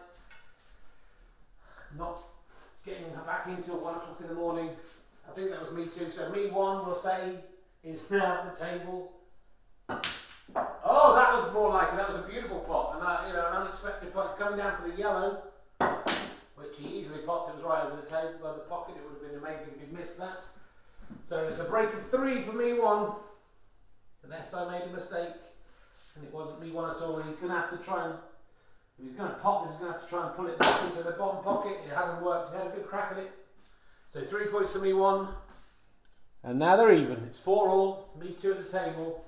Not 1.98 2.20
getting 2.84 3.06
back 3.26 3.48
into 3.48 3.72
one 3.72 3.94
o'clock 3.94 4.18
in 4.20 4.28
the 4.28 4.34
morning. 4.34 4.70
I 5.28 5.32
think 5.34 5.50
that 5.50 5.60
was 5.60 5.72
me 5.72 5.86
too. 5.86 6.10
So 6.10 6.30
me 6.30 6.48
one, 6.48 6.86
we'll 6.86 6.94
say, 6.94 7.36
is 7.82 8.08
now 8.10 8.42
at 8.42 8.54
the 8.54 8.64
table. 8.64 9.12
Oh, 9.88 11.14
that 11.16 11.32
was 11.32 11.52
more 11.52 11.70
like 11.70 11.92
it. 11.92 11.96
That 11.96 12.12
was 12.12 12.24
a 12.24 12.28
beautiful 12.28 12.60
pot, 12.60 12.94
and 12.96 13.06
uh, 13.06 13.24
you 13.26 13.32
know, 13.32 13.48
an 13.48 13.62
unexpected 13.62 14.12
pot. 14.14 14.26
It's 14.26 14.38
coming 14.38 14.58
down 14.58 14.80
for 14.80 14.88
the 14.88 14.96
yellow, 14.96 15.42
which 16.66 16.78
he 16.78 16.98
easily 16.98 17.20
pots. 17.20 17.50
It 17.50 17.56
was 17.56 17.64
right 17.64 17.84
over 17.84 17.96
the 17.96 18.08
table, 18.08 18.34
by 18.42 18.52
the 18.52 18.60
pocket. 18.60 18.96
It 18.96 19.02
would 19.04 19.20
have 19.20 19.30
been 19.30 19.38
amazing 19.38 19.74
if 19.74 19.80
he'd 19.80 19.96
missed 19.96 20.18
that. 20.18 20.40
So 21.28 21.38
it's 21.48 21.58
a 21.58 21.64
break 21.64 21.92
of 21.92 22.10
three 22.10 22.42
for 22.42 22.52
me 22.52 22.74
one. 22.74 23.12
Unless 24.24 24.54
I 24.54 24.70
made 24.70 24.82
a 24.82 24.92
mistake, 24.92 25.34
and 26.16 26.24
it 26.24 26.32
wasn't 26.32 26.60
me 26.60 26.70
one 26.70 26.90
at 26.90 26.96
all. 26.96 27.22
He's 27.22 27.36
going 27.36 27.52
to 27.52 27.58
have 27.58 27.70
to 27.70 27.84
try 27.84 28.06
and. 28.06 28.14
If 28.98 29.04
he's 29.04 29.14
going 29.14 29.30
to 29.30 29.36
pop, 29.36 29.68
he's 29.68 29.76
going 29.76 29.92
to 29.92 29.98
have 29.98 30.02
to 30.02 30.08
try 30.08 30.26
and 30.26 30.34
pull 30.34 30.46
it 30.46 30.58
back 30.58 30.82
into 30.84 31.02
the 31.02 31.12
bottom 31.12 31.44
pocket. 31.44 31.76
It 31.86 31.94
hasn't 31.94 32.22
worked. 32.22 32.52
He 32.52 32.58
had 32.58 32.66
a 32.68 32.70
good 32.70 32.86
crack 32.86 33.12
at 33.12 33.18
it. 33.18 33.30
So 34.12 34.22
three 34.22 34.46
points 34.46 34.72
for 34.72 34.78
me 34.78 34.94
one. 34.94 35.28
And 36.42 36.58
now 36.58 36.76
they're 36.76 36.92
even. 36.92 37.22
It's 37.28 37.38
four 37.38 37.68
all. 37.68 38.08
Me 38.18 38.34
two 38.40 38.52
at 38.52 38.70
the 38.70 38.78
table. 38.78 39.22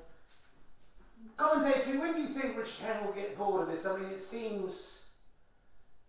Commentator, 1.37 2.00
when 2.00 2.14
do 2.14 2.23
you 2.23 2.28
think 2.28 2.57
Rich 2.57 2.80
Hen 2.80 3.04
will 3.04 3.12
get 3.12 3.37
bored 3.37 3.68
of 3.68 3.68
this? 3.68 3.85
I 3.85 3.97
mean, 3.97 4.11
it 4.11 4.21
seems 4.21 4.95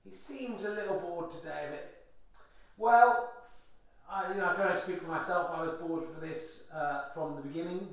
he 0.10 0.16
seems 0.16 0.66
a 0.66 0.70
little 0.70 1.00
bored 1.00 1.30
today 1.30 1.68
it. 1.74 1.96
Well, 2.78 3.32
I, 4.10 4.32
you 4.32 4.40
know, 4.40 4.48
I 4.48 4.54
can 4.56 4.68
only 4.68 4.82
speak 4.82 5.02
for 5.02 5.08
myself. 5.08 5.52
I 5.54 5.62
was 5.62 5.74
bored 5.76 6.06
for 6.14 6.26
this 6.26 6.64
uh, 6.74 7.10
from 7.14 7.36
the 7.36 7.42
beginning. 7.42 7.88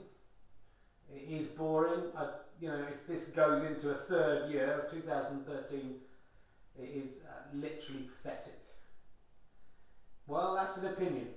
It 1.15 1.31
is 1.31 1.47
boring. 1.49 2.05
I, 2.17 2.29
you 2.61 2.69
know, 2.69 2.87
if 2.91 3.07
this 3.07 3.27
goes 3.27 3.63
into 3.65 3.91
a 3.91 3.95
third 3.95 4.51
year 4.51 4.81
of 4.81 4.91
2013, 4.91 5.95
it 6.79 6.83
is 6.83 7.11
uh, 7.29 7.55
literally 7.55 8.09
pathetic. 8.23 8.59
Well, 10.27 10.55
that's 10.55 10.79
an 10.79 10.87
opinion. 10.87 11.29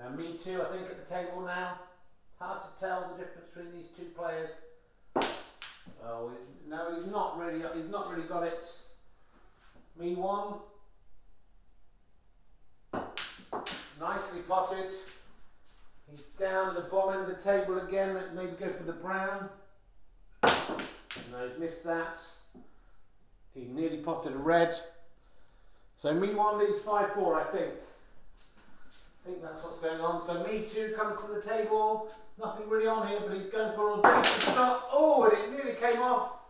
Uh, 0.00 0.10
me 0.10 0.38
too. 0.42 0.62
I 0.62 0.74
think 0.74 0.88
at 0.88 1.06
the 1.06 1.14
table 1.14 1.42
now, 1.42 1.78
hard 2.38 2.62
to 2.62 2.80
tell 2.80 3.12
the 3.12 3.22
difference 3.22 3.54
between 3.54 3.72
these 3.74 3.90
two 3.94 4.10
players. 4.16 4.50
Oh, 6.02 6.32
no, 6.68 6.96
he's 6.96 7.08
not 7.08 7.38
really. 7.38 7.62
He's 7.76 7.90
not 7.90 8.10
really 8.10 8.26
got 8.26 8.44
it. 8.44 8.64
Me 9.98 10.14
one. 10.14 10.54
nicely 14.02 14.40
potted. 14.40 14.90
He's 16.10 16.22
down 16.38 16.70
at 16.70 16.74
the 16.74 16.90
bottom 16.90 17.22
of 17.22 17.28
the 17.28 17.34
table 17.34 17.78
again, 17.78 18.18
maybe 18.34 18.52
go 18.52 18.68
for 18.68 18.82
the 18.82 18.92
brown. 18.92 19.48
No, 20.42 21.48
he's 21.48 21.58
missed 21.58 21.84
that. 21.84 22.18
He 23.54 23.64
nearly 23.64 23.98
potted 23.98 24.32
a 24.32 24.38
red. 24.38 24.74
So 26.00 26.12
me 26.12 26.34
one 26.34 26.58
leads 26.58 26.80
5-4, 26.80 27.36
I 27.36 27.52
think. 27.52 27.74
I 29.24 29.28
think 29.28 29.42
that's 29.42 29.62
what's 29.62 29.78
going 29.78 30.00
on. 30.00 30.26
So 30.26 30.44
me 30.44 30.66
two 30.66 30.94
comes 30.98 31.20
to 31.22 31.32
the 31.32 31.40
table. 31.40 32.10
Nothing 32.42 32.68
really 32.68 32.88
on 32.88 33.06
here, 33.06 33.20
but 33.24 33.36
he's 33.36 33.46
going 33.46 33.72
for 33.74 34.00
a 34.00 34.22
decent 34.22 34.54
shot. 34.54 34.88
Oh, 34.92 35.24
and 35.24 35.32
it 35.32 35.50
nearly 35.52 35.78
came 35.78 36.02
off, 36.02 36.40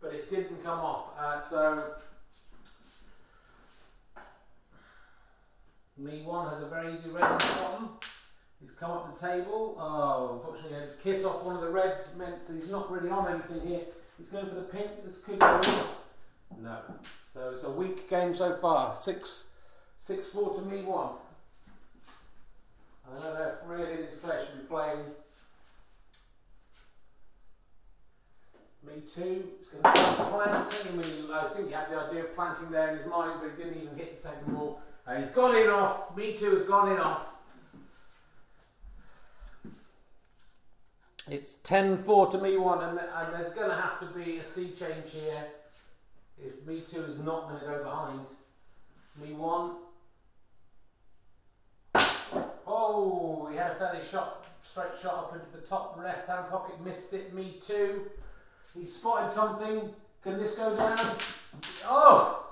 but 0.00 0.14
it 0.14 0.30
didn't 0.30 0.62
come 0.62 0.78
off. 0.78 1.06
Uh, 1.18 1.40
so 1.40 1.92
me 5.98 6.22
one 6.22 6.48
has 6.50 6.62
a 6.62 6.66
very 6.66 6.94
easy 6.94 7.10
red 7.10 7.24
on 7.24 7.38
the 7.38 7.44
bottom. 7.44 7.88
He's 8.60 8.70
come 8.78 8.90
up 8.90 9.18
the 9.18 9.26
table. 9.26 9.76
Oh, 9.78 10.34
unfortunately, 10.34 10.74
he 10.74 10.80
had 10.80 10.90
to 10.90 10.96
kiss 10.96 11.24
off 11.24 11.44
one 11.44 11.56
of 11.56 11.62
the 11.62 11.70
reds. 11.70 12.08
Meant 12.16 12.40
that 12.40 12.54
he's 12.54 12.70
not 12.70 12.90
really 12.90 13.10
on 13.10 13.28
anything 13.28 13.68
here. 13.68 13.82
He's 14.18 14.28
going 14.28 14.46
for 14.46 14.54
the 14.54 14.62
pink. 14.62 14.88
This 15.04 15.16
could 15.24 15.34
in. 15.34 16.64
No. 16.64 16.78
So 17.32 17.52
it's 17.54 17.64
a 17.64 17.70
weak 17.70 18.08
game 18.10 18.34
so 18.34 18.56
far. 18.56 18.96
Six, 18.96 19.44
six 20.00 20.28
four 20.28 20.54
to 20.54 20.62
me 20.62 20.82
one. 20.82 21.10
I 23.08 23.14
don't 23.14 23.34
know 23.34 23.52
if 23.52 23.54
really 23.68 23.96
this 23.96 24.20
player 24.20 24.44
should 24.44 24.60
be 24.60 24.66
playing. 24.66 24.98
Me 28.86 29.00
too. 29.02 29.44
He's 29.58 29.68
going 29.68 29.82
to 29.82 29.90
start 29.90 30.30
planting. 30.30 30.88
I, 30.88 30.96
mean, 30.96 31.30
I 31.32 31.48
think 31.54 31.68
he 31.68 31.74
had 31.74 31.90
the 31.90 31.96
idea 31.96 32.24
of 32.24 32.34
planting 32.34 32.70
there 32.70 32.90
in 32.90 32.98
his 32.98 33.06
mind, 33.06 33.40
but 33.42 33.52
he 33.56 33.62
didn't 33.62 33.82
even 33.82 33.96
hit 33.96 34.16
the 34.16 34.22
second 34.22 34.54
ball. 34.54 34.80
Uh, 35.08 35.16
he's 35.16 35.30
gone 35.30 35.56
in 35.56 35.68
off. 35.68 36.14
Me 36.16 36.36
too 36.36 36.50
has 36.56 36.62
gone 36.66 36.92
in 36.92 36.98
off. 36.98 37.24
It's 41.30 41.56
10-4 41.64 42.30
to 42.32 42.38
me 42.38 42.56
one, 42.56 42.82
and, 42.82 42.98
and 42.98 43.34
there's 43.34 43.52
going 43.52 43.68
to 43.68 43.74
have 43.74 44.00
to 44.00 44.06
be 44.06 44.38
a 44.38 44.44
sea 44.44 44.72
change 44.78 45.10
here 45.12 45.44
if 46.38 46.66
me 46.66 46.82
two 46.90 47.02
is 47.02 47.18
not 47.18 47.48
going 47.48 47.60
to 47.60 47.66
go 47.66 47.84
behind. 47.84 48.20
Me 49.20 49.32
one. 49.32 49.76
Oh, 52.66 53.48
he 53.50 53.56
had 53.56 53.72
a 53.72 53.74
fairly 53.74 54.00
shot, 54.10 54.46
straight 54.62 54.88
shot 55.02 55.14
up 55.14 55.34
into 55.34 55.46
the 55.58 55.66
top 55.66 55.98
left 56.02 56.28
hand 56.28 56.48
pocket, 56.50 56.82
missed 56.84 57.12
it. 57.14 57.34
Me 57.34 57.58
too. 57.66 58.10
He 58.78 58.84
spotted 58.86 59.34
something. 59.34 59.90
Can 60.22 60.38
this 60.38 60.54
go 60.54 60.76
down? 60.76 61.16
Oh! 61.84 62.47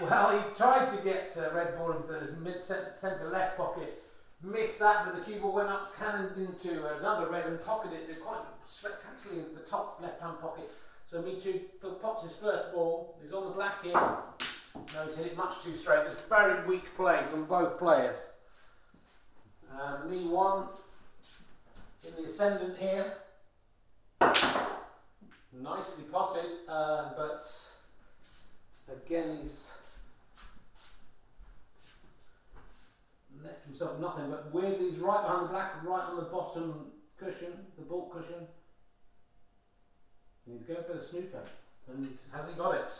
Well, 0.00 0.38
he 0.38 0.54
tried 0.54 0.88
to 0.96 1.04
get 1.04 1.36
uh, 1.36 1.54
red 1.54 1.76
ball 1.76 1.92
into 1.92 2.06
the 2.08 2.32
mid 2.40 2.64
centre 2.64 3.30
left 3.30 3.56
pocket 3.56 4.02
missed 4.42 4.78
that, 4.78 5.04
but 5.04 5.16
the 5.16 5.22
cue 5.22 5.40
ball 5.40 5.52
went 5.52 5.68
up, 5.68 5.96
cannoned 5.98 6.36
into 6.36 6.86
another 6.98 7.28
red 7.28 7.46
and 7.46 7.62
pocketed 7.62 8.08
it 8.08 8.20
quite 8.22 8.40
spectacularly 8.66 9.42
in 9.48 9.54
the 9.54 9.60
top 9.60 10.00
left-hand 10.00 10.40
pocket. 10.40 10.70
So 11.10 11.20
me 11.20 11.40
too, 11.40 11.60
pots 12.00 12.24
his 12.24 12.36
first 12.36 12.72
ball. 12.72 13.16
He's 13.22 13.32
on 13.32 13.44
the 13.46 13.50
black 13.50 13.82
here. 13.82 13.92
No, 13.92 15.04
he's 15.04 15.16
hit 15.16 15.26
it 15.26 15.36
much 15.36 15.62
too 15.62 15.74
straight. 15.74 16.06
It's 16.06 16.22
very 16.22 16.66
weak 16.66 16.94
play 16.96 17.20
from 17.28 17.44
both 17.44 17.78
players. 17.78 18.16
Uh, 19.72 20.06
me 20.08 20.26
one 20.26 20.68
in 22.06 22.22
the 22.22 22.28
ascendant 22.28 22.76
here. 22.78 23.12
Nicely 25.52 26.04
potted, 26.10 26.52
uh, 26.68 27.10
but 27.16 27.44
again 28.90 29.38
he's 29.42 29.70
left 33.44 33.64
himself 33.64 33.98
nothing, 34.00 34.30
but 34.30 34.52
weirdly 34.52 34.90
he's 34.90 34.98
right 34.98 35.22
behind 35.22 35.44
the 35.44 35.48
black 35.48 35.82
right 35.84 36.02
on 36.02 36.16
the 36.16 36.22
bottom 36.22 36.86
cushion, 37.18 37.52
the 37.78 37.84
baulk 37.84 38.12
cushion. 38.12 38.46
And 40.46 40.58
he's 40.58 40.66
going 40.66 40.84
for 40.84 40.94
the 40.94 41.04
snooker. 41.04 41.44
And 41.88 42.18
has 42.32 42.48
he 42.48 42.54
got 42.54 42.74
it? 42.74 42.92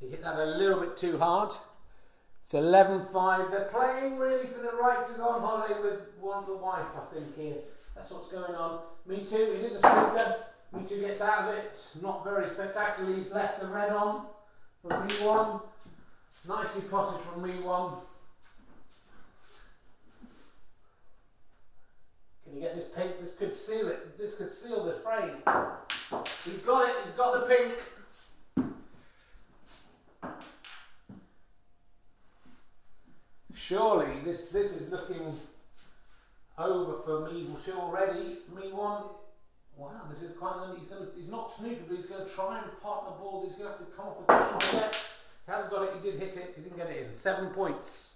He 0.00 0.08
hit 0.08 0.22
that 0.22 0.38
a 0.38 0.44
little 0.44 0.80
bit 0.80 0.96
too 0.96 1.18
hard. 1.18 1.52
It's 2.42 2.54
11 2.54 3.06
5. 3.12 3.50
They're 3.50 3.64
playing 3.66 4.18
really 4.18 4.46
for 4.46 4.62
the 4.62 4.72
right 4.72 5.06
to 5.08 5.14
go 5.14 5.28
on 5.28 5.40
holiday 5.42 5.80
with 5.80 6.00
one 6.20 6.38
of 6.38 6.46
the 6.46 6.56
wife, 6.56 6.86
I 6.96 7.14
think, 7.14 7.36
here. 7.36 7.56
That's 7.94 8.10
what's 8.10 8.28
going 8.28 8.54
on. 8.54 8.80
Me 9.06 9.26
too, 9.28 9.36
it 9.36 9.72
is 9.72 9.76
a 9.76 9.80
snooker. 9.80 10.36
Me 10.72 10.82
too 10.88 11.00
gets 11.00 11.20
out 11.20 11.48
of 11.48 11.54
it. 11.54 11.86
Not 12.00 12.24
very 12.24 12.48
spectacular. 12.50 13.14
He's 13.14 13.32
left 13.32 13.60
the 13.60 13.66
red 13.66 13.92
on 13.92 14.26
from 14.82 15.06
me 15.06 15.14
one. 15.24 15.60
Nicely 16.48 16.82
potted 16.82 17.20
from 17.20 17.42
me 17.42 17.60
one. 17.60 17.94
Can 22.50 22.60
you 22.60 22.66
get 22.66 22.74
this 22.74 22.86
pink? 22.96 23.20
This 23.20 23.32
could 23.34 23.54
seal 23.54 23.86
it. 23.86 24.18
This 24.18 24.34
could 24.34 24.50
seal 24.50 24.84
the 24.84 24.94
frame. 24.94 25.36
He's 26.44 26.58
got 26.60 26.88
it. 26.88 26.96
He's 27.04 27.12
got 27.12 27.48
the 27.48 27.54
pink. 27.54 27.80
Surely 33.54 34.08
this 34.24 34.48
this 34.48 34.72
is 34.72 34.90
looking 34.90 35.32
over 36.58 37.00
for 37.02 37.30
me 37.30 37.46
already. 37.72 38.38
Me 38.52 38.72
one. 38.72 39.04
Wow, 39.76 39.92
this 40.12 40.28
is 40.28 40.36
quite. 40.36 40.74
He's, 40.76 40.88
gonna, 40.88 41.06
he's 41.16 41.28
not 41.28 41.54
snooker, 41.56 41.82
but 41.86 41.96
he's 41.96 42.06
going 42.06 42.26
to 42.26 42.34
try 42.34 42.60
and 42.60 42.66
pot 42.82 43.06
the 43.06 43.22
ball. 43.22 43.44
He's 43.46 43.56
going 43.56 43.70
to 43.70 43.78
have 43.78 43.86
to 43.86 43.94
come 43.96 44.06
off 44.06 44.26
the 44.26 44.58
cushion. 44.58 44.90
He 45.46 45.52
hasn't 45.52 45.70
got 45.70 45.82
it. 45.84 45.94
He 46.02 46.10
did 46.10 46.18
hit 46.18 46.36
it. 46.36 46.54
He 46.56 46.62
didn't 46.62 46.76
get 46.76 46.90
it 46.90 47.06
in. 47.06 47.14
Seven 47.14 47.50
points. 47.50 48.14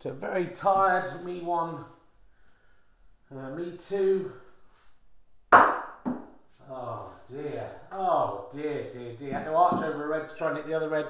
To 0.00 0.10
a 0.10 0.12
very 0.12 0.46
tired 0.46 1.24
me 1.24 1.40
one. 1.40 1.84
Uh, 3.34 3.50
me 3.50 3.72
too. 3.76 4.32
Oh 5.52 7.10
dear. 7.28 7.68
Oh 7.90 8.46
dear, 8.54 8.88
dear, 8.92 9.12
dear. 9.14 9.32
Had 9.32 9.44
to 9.44 9.54
arch 9.54 9.82
over 9.82 10.04
a 10.04 10.06
red 10.06 10.28
to 10.28 10.36
try 10.36 10.48
and 10.48 10.56
hit 10.58 10.66
the 10.66 10.74
other 10.74 10.88
red. 10.88 11.06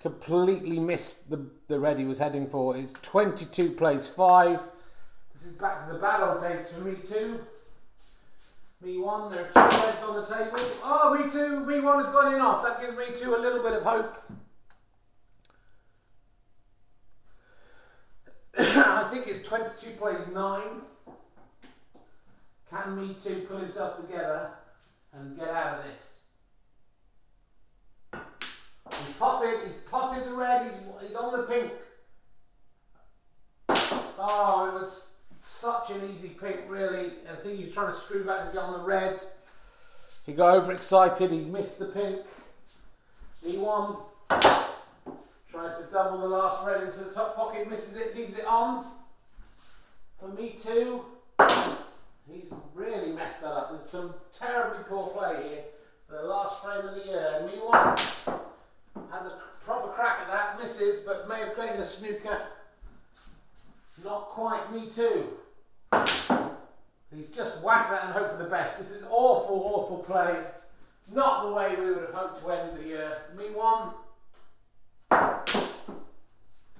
Completely 0.00 0.78
missed 0.78 1.28
the, 1.28 1.44
the 1.66 1.78
red 1.78 1.98
he 1.98 2.04
was 2.04 2.18
heading 2.18 2.46
for. 2.46 2.76
It's 2.76 2.92
22 3.02 3.72
plays 3.72 4.06
5. 4.06 4.60
This 5.34 5.46
is 5.46 5.52
back 5.52 5.86
to 5.86 5.92
the 5.92 5.98
bad 5.98 6.22
old 6.22 6.40
days 6.42 6.68
for 6.70 6.80
me 6.80 6.94
too. 6.96 7.40
Me 8.80 8.98
one, 8.98 9.32
there 9.32 9.50
are 9.52 9.70
two 9.70 9.76
reds 9.76 10.02
on 10.04 10.14
the 10.14 10.24
table. 10.24 10.60
Oh, 10.84 11.18
me 11.20 11.28
two, 11.28 11.58
me 11.66 11.80
one 11.80 12.04
has 12.04 12.12
gone 12.12 12.32
in 12.32 12.40
off. 12.40 12.62
That 12.62 12.80
gives 12.80 12.96
me 12.96 13.06
two 13.16 13.34
a 13.34 13.40
little 13.40 13.60
bit 13.60 13.72
of 13.72 13.82
hope. 13.82 14.22
I 18.58 19.08
think 19.10 19.26
it's 19.26 19.46
22 19.46 19.96
plays 19.96 20.18
9. 20.32 20.62
Can 22.70 23.00
Me 23.00 23.16
Too 23.22 23.46
pull 23.48 23.58
himself 23.58 23.96
together 23.96 24.50
and 25.14 25.36
get 25.36 25.48
out 25.48 25.78
of 25.78 25.84
this? 25.84 26.02
He's 29.06 29.16
potted, 29.18 29.58
he's 29.66 29.76
potted 29.90 30.26
the 30.26 30.34
red, 30.34 30.70
he's, 30.70 31.08
he's 31.08 31.16
on 31.16 31.32
the 31.32 31.44
pink. 31.44 31.72
Oh, 34.18 34.72
it 34.72 34.80
was 34.80 35.08
such 35.40 35.90
an 35.90 36.10
easy 36.12 36.28
pink, 36.30 36.60
really. 36.68 37.12
I 37.30 37.36
think 37.42 37.58
he 37.58 37.64
was 37.64 37.74
trying 37.74 37.92
to 37.92 37.98
screw 37.98 38.24
back 38.24 38.48
to 38.48 38.52
get 38.52 38.62
on 38.62 38.72
the 38.78 38.84
red. 38.84 39.22
He 40.26 40.32
got 40.32 40.56
overexcited, 40.56 41.30
he 41.30 41.40
missed 41.40 41.78
the 41.78 41.86
pink. 41.86 42.20
He 43.44 43.56
won. 43.56 43.96
Tries 44.28 45.78
to 45.78 45.84
double 45.90 46.18
the 46.18 46.28
last 46.28 46.66
red 46.66 46.82
into 46.82 46.98
the 46.98 47.14
top 47.14 47.34
pocket, 47.34 47.70
misses 47.70 47.96
it, 47.96 48.14
leaves 48.14 48.36
it 48.36 48.44
on. 48.44 48.84
For 50.20 50.28
me 50.28 50.56
too. 50.60 51.04
He's 52.30 52.50
really 52.74 53.12
messed 53.12 53.40
that 53.40 53.52
up. 53.52 53.70
There's 53.70 53.88
some 53.88 54.14
terribly 54.32 54.84
poor 54.88 55.08
play 55.08 55.48
here 55.48 55.62
the 56.10 56.22
last 56.22 56.62
frame 56.62 56.86
of 56.86 56.94
the 56.94 57.04
year. 57.04 57.42
Me 57.46 57.58
one 57.60 57.96
has 59.10 59.26
a 59.26 59.38
proper 59.62 59.88
crack 59.88 60.20
at 60.22 60.28
that, 60.28 60.58
misses, 60.58 61.00
but 61.00 61.28
may 61.28 61.40
have 61.40 61.54
created 61.54 61.80
a 61.80 61.86
snooker. 61.86 62.40
Not 64.04 64.28
quite 64.28 64.72
me 64.72 64.88
too. 64.94 65.26
He's 67.14 67.28
just 67.28 67.58
whacked 67.62 67.90
that 67.90 68.04
and 68.04 68.12
hope 68.12 68.30
for 68.32 68.42
the 68.42 68.48
best. 68.48 68.78
This 68.78 68.90
is 68.90 69.04
awful, 69.10 69.62
awful 69.64 69.98
play. 69.98 70.44
Not 71.14 71.46
the 71.46 71.52
way 71.52 71.74
we 71.78 71.90
would 71.90 72.04
have 72.04 72.14
hoped 72.14 72.42
to 72.42 72.50
end 72.50 72.78
the 72.78 72.86
year. 72.86 73.18
One. 73.54 73.90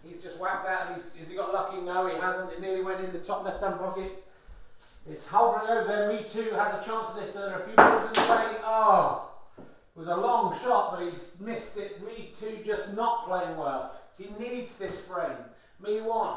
He's 0.07 0.23
just 0.23 0.39
whacked 0.39 0.65
that 0.67 0.87
and 0.87 0.97
he's, 0.97 1.05
has 1.19 1.29
he 1.29 1.37
got 1.37 1.53
lucky? 1.53 1.81
No, 1.81 2.07
he 2.07 2.19
hasn't. 2.19 2.53
It 2.53 2.61
nearly 2.61 2.83
went 2.83 3.05
in 3.05 3.13
the 3.13 3.19
top 3.19 3.45
left 3.45 3.63
hand 3.63 3.79
pocket. 3.79 4.25
It's 5.11 5.27
hovering 5.27 5.71
over 5.71 5.89
there. 5.89 6.13
Me 6.13 6.23
too 6.29 6.55
has 6.55 6.75
a 6.75 6.85
chance 6.85 7.09
of 7.09 7.17
this. 7.17 7.33
There 7.33 7.49
are 7.49 7.63
a 7.63 7.65
few 7.65 7.75
balls 7.75 8.07
in 8.09 8.13
the 8.13 8.31
way. 8.31 8.57
Oh, 8.63 9.31
it 9.59 9.99
was 9.99 10.09
a 10.09 10.15
long 10.15 10.55
shot, 10.61 10.93
but 10.93 11.11
he's 11.11 11.33
missed 11.41 11.79
it. 11.79 12.05
Me 12.05 12.31
too 12.39 12.59
just 12.65 12.95
not 12.95 13.27
playing 13.27 13.57
well. 13.57 13.91
He 14.19 14.29
needs 14.39 14.77
this 14.77 15.01
frame. 15.01 15.39
Me 15.83 16.03
one. 16.03 16.37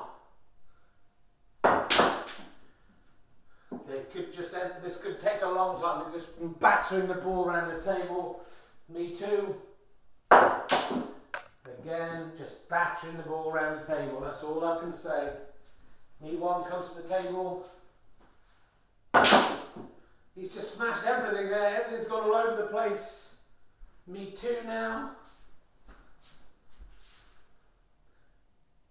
They 3.88 4.04
could 4.14 4.32
just 4.32 4.54
end, 4.54 4.72
this 4.82 4.98
could 4.98 5.20
take 5.20 5.42
a 5.42 5.50
long 5.50 5.82
time. 5.82 6.04
They're 6.04 6.20
just 6.20 6.30
battering 6.62 7.08
the 7.08 7.16
ball 7.16 7.46
around 7.46 7.70
the 7.70 7.82
table. 7.82 8.42
Me 8.88 9.14
too. 9.14 9.56
Again, 10.32 12.32
just 12.38 12.70
battering 12.70 13.18
the 13.18 13.24
ball 13.24 13.52
around 13.52 13.82
the 13.82 13.96
table. 13.96 14.22
That's 14.22 14.44
all 14.44 14.64
I 14.64 14.80
can 14.80 14.96
say. 14.96 15.32
Me 16.24 16.36
one 16.36 16.64
comes 16.70 16.92
to 16.92 17.02
the 17.02 17.08
table. 17.08 17.66
He's 20.36 20.54
just 20.54 20.76
smashed 20.76 21.06
everything 21.06 21.50
there. 21.50 21.84
Everything's 21.84 22.08
gone 22.08 22.24
all 22.24 22.36
over 22.36 22.62
the 22.62 22.68
place. 22.68 23.36
Me 24.08 24.34
too 24.36 24.58
now. 24.66 25.12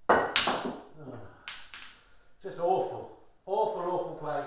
Just 2.43 2.59
awful. 2.59 3.19
Awful, 3.47 3.83
awful 3.83 4.19
play. 4.21 4.45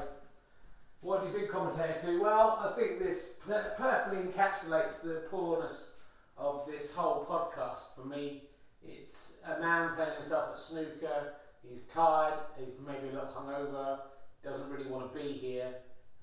What 1.01 1.21
do 1.21 1.27
you 1.27 1.33
think, 1.33 1.51
commentator 1.51 1.97
two? 2.01 2.21
Well, 2.21 2.57
I 2.61 2.79
think 2.79 2.99
this 2.99 3.31
perfectly 3.45 4.23
encapsulates 4.23 5.01
the 5.03 5.23
poorness 5.29 5.89
of 6.37 6.65
this 6.65 6.91
whole 6.91 7.25
podcast. 7.29 7.81
For 7.95 8.05
me, 8.07 8.43
it's 8.81 9.33
a 9.45 9.59
man 9.59 9.95
playing 9.95 10.15
himself 10.19 10.51
at 10.53 10.59
snooker. 10.59 11.33
He's 11.69 11.83
tired. 11.83 12.35
He's 12.57 12.79
maybe 12.85 13.09
a 13.09 13.13
little 13.13 13.29
hungover. 13.35 13.99
Doesn't 14.43 14.69
really 14.69 14.89
want 14.89 15.11
to 15.11 15.17
be 15.17 15.33
here, 15.33 15.73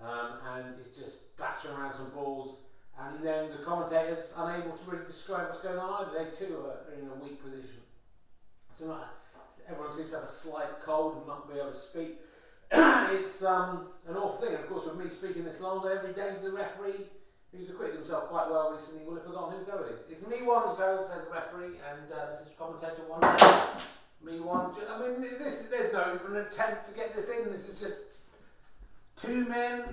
um, 0.00 0.38
and 0.54 0.74
he's 0.76 0.94
just 0.94 1.36
battering 1.38 1.74
around 1.74 1.94
some 1.94 2.10
balls. 2.10 2.58
And 2.98 3.24
then 3.24 3.50
the 3.50 3.64
commentators 3.64 4.32
unable 4.36 4.76
to 4.76 4.90
really 4.90 5.06
describe 5.06 5.48
what's 5.48 5.60
going 5.60 5.78
on 5.78 6.04
either. 6.04 6.24
They 6.24 6.36
too 6.36 6.66
are 6.66 6.92
in 6.92 7.08
a 7.08 7.14
weak 7.24 7.42
position. 7.42 7.80
So 8.74 8.94
everyone 9.68 9.92
seems 9.92 10.10
to 10.10 10.16
have 10.16 10.24
a 10.24 10.30
slight 10.30 10.80
cold 10.84 11.16
and 11.16 11.26
not 11.26 11.50
be 11.50 11.58
able 11.58 11.72
to 11.72 11.78
speak. 11.78 12.18
it's 12.72 13.42
um, 13.42 13.88
an 14.06 14.16
awful 14.16 14.46
thing. 14.46 14.54
Of 14.54 14.68
course, 14.68 14.86
with 14.86 14.96
me 14.96 15.10
speaking 15.10 15.44
this 15.44 15.60
long, 15.60 15.86
every 15.88 16.12
day 16.12 16.34
to 16.34 16.40
the 16.40 16.52
referee, 16.52 17.08
who's 17.52 17.68
acquitted 17.68 17.96
himself 17.96 18.28
quite 18.28 18.48
well 18.50 18.72
recently, 18.76 19.04
will 19.04 19.14
have 19.14 19.24
forgotten 19.24 19.58
whose 19.58 19.66
go 19.66 19.84
it 19.84 19.92
is. 19.92 20.00
It's 20.10 20.26
me 20.26 20.46
one's 20.46 20.78
go, 20.78 21.04
says 21.08 21.24
the 21.24 21.32
referee, 21.32 21.80
and 21.90 22.12
uh, 22.12 22.30
this 22.30 22.46
is 22.46 22.52
commentator 22.58 23.02
one. 23.08 23.20
me 24.22 24.40
one. 24.40 24.72
I 24.88 25.00
mean, 25.00 25.20
this 25.38 25.62
there's 25.70 25.92
no 25.92 26.20
attempt 26.36 26.86
to 26.86 26.92
get 26.94 27.14
this 27.14 27.30
in. 27.30 27.50
This 27.50 27.68
is 27.68 27.80
just 27.80 28.09
two 29.20 29.44
men 29.46 29.84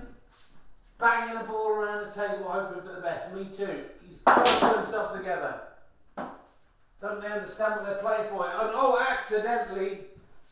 banging 0.98 1.36
a 1.36 1.44
ball 1.44 1.70
around 1.70 2.06
the 2.06 2.12
table, 2.12 2.44
hoping 2.48 2.82
for 2.82 2.94
the 2.94 3.00
best. 3.00 3.32
Me 3.34 3.44
too. 3.44 3.84
He's 4.06 4.18
put 4.24 4.76
himself 4.76 5.16
together. 5.16 5.60
Don't 7.00 7.20
they 7.20 7.28
understand 7.28 7.76
what 7.76 7.86
they're 7.86 8.02
playing 8.02 8.28
for? 8.30 8.44
And 8.44 8.70
oh, 8.74 8.98
accidentally, 9.08 9.98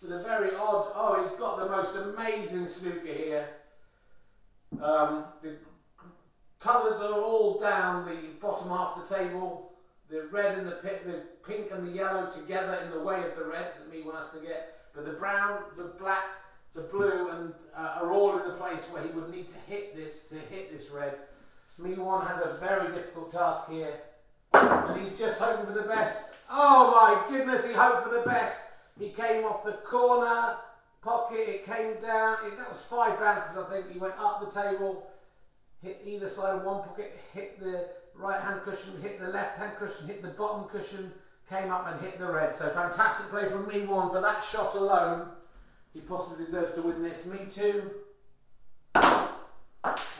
with 0.00 0.12
a 0.12 0.22
very 0.22 0.54
odd. 0.54 0.92
Oh, 0.94 1.20
he's 1.20 1.32
got 1.32 1.58
the 1.58 1.68
most 1.68 1.96
amazing 1.96 2.68
snooker 2.68 3.12
here. 3.12 3.48
Um, 4.80 5.24
the 5.42 5.56
colours 6.60 7.00
are 7.00 7.20
all 7.20 7.58
down 7.58 8.06
the 8.06 8.28
bottom 8.40 8.68
half 8.68 8.96
of 8.96 9.08
the 9.08 9.14
table. 9.14 9.72
The 10.08 10.28
red 10.30 10.58
and 10.58 10.68
the, 10.68 10.78
the 10.82 11.22
pink 11.44 11.72
and 11.72 11.88
the 11.88 11.90
yellow 11.90 12.30
together 12.30 12.74
in 12.84 12.92
the 12.92 13.00
way 13.00 13.24
of 13.24 13.36
the 13.36 13.44
red 13.44 13.72
that 13.76 13.90
me 13.90 14.02
wants 14.02 14.28
to 14.28 14.38
get. 14.38 14.78
But 14.94 15.04
the 15.04 15.12
brown, 15.12 15.62
the 15.76 15.92
black, 15.98 16.24
the 16.76 16.82
blue, 16.82 17.30
and 17.30 17.54
uh, 17.76 18.00
are 18.00 18.12
all 18.12 18.38
in 18.38 18.46
the 18.46 18.54
place 18.54 18.82
where 18.90 19.02
he 19.02 19.08
would 19.10 19.30
need 19.30 19.48
to 19.48 19.56
hit 19.66 19.96
this 19.96 20.24
to 20.28 20.34
hit 20.34 20.70
this 20.70 20.90
red. 20.90 21.14
Me 21.78 21.94
one 21.94 22.24
has 22.26 22.40
a 22.40 22.58
very 22.58 22.94
difficult 22.94 23.32
task 23.32 23.68
here, 23.68 24.00
and 24.52 25.00
he's 25.00 25.18
just 25.18 25.38
hoping 25.38 25.66
for 25.66 25.72
the 25.72 25.88
best. 25.88 26.30
Oh 26.48 26.90
my 26.92 27.28
goodness, 27.28 27.66
he 27.66 27.72
hoped 27.72 28.04
for 28.04 28.14
the 28.14 28.22
best. 28.22 28.58
He 28.98 29.10
came 29.10 29.44
off 29.44 29.64
the 29.64 29.72
corner 29.72 30.56
pocket, 31.02 31.48
it 31.48 31.66
came 31.66 32.00
down. 32.00 32.38
It, 32.46 32.56
that 32.56 32.70
was 32.70 32.80
five 32.80 33.18
bounces, 33.20 33.58
I 33.58 33.64
think. 33.70 33.92
He 33.92 33.98
went 33.98 34.14
up 34.18 34.40
the 34.40 34.60
table, 34.60 35.06
hit 35.82 36.00
either 36.04 36.28
side 36.28 36.56
of 36.56 36.64
one 36.64 36.82
pocket, 36.82 37.18
hit 37.34 37.60
the 37.60 37.88
right 38.14 38.40
hand 38.40 38.62
cushion, 38.64 39.00
hit 39.02 39.20
the 39.20 39.28
left 39.28 39.58
hand 39.58 39.72
cushion, 39.78 40.06
hit 40.06 40.22
the 40.22 40.28
bottom 40.28 40.68
cushion, 40.68 41.12
came 41.48 41.70
up 41.70 41.86
and 41.92 42.00
hit 42.00 42.18
the 42.18 42.26
red. 42.26 42.56
So 42.56 42.70
fantastic 42.70 43.28
play 43.28 43.48
from 43.48 43.68
me 43.68 43.86
one 43.86 44.10
for 44.10 44.20
that 44.20 44.42
shot 44.42 44.74
alone. 44.74 45.28
He 45.96 46.02
possibly 46.02 46.44
deserves 46.44 46.74
to 46.74 46.82
win 46.82 47.02
this. 47.02 47.24
Me 47.24 47.38
too. 47.50 47.90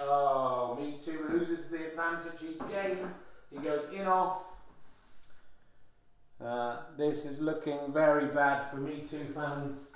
Oh, 0.01 0.79
me 0.81 0.99
too 1.05 1.27
loses 1.31 1.69
the 1.69 1.89
advantage 1.89 2.41
he 2.41 2.57
gained. 2.73 3.07
He 3.51 3.59
goes 3.59 3.83
in 3.93 4.07
off. 4.07 4.43
Uh, 6.43 6.79
this 6.97 7.27
is 7.27 7.41
looking 7.41 7.93
very 7.93 8.29
bad 8.29 8.71
for 8.71 8.79
Me 8.79 9.05
Too 9.11 9.27
fans, 9.35 9.89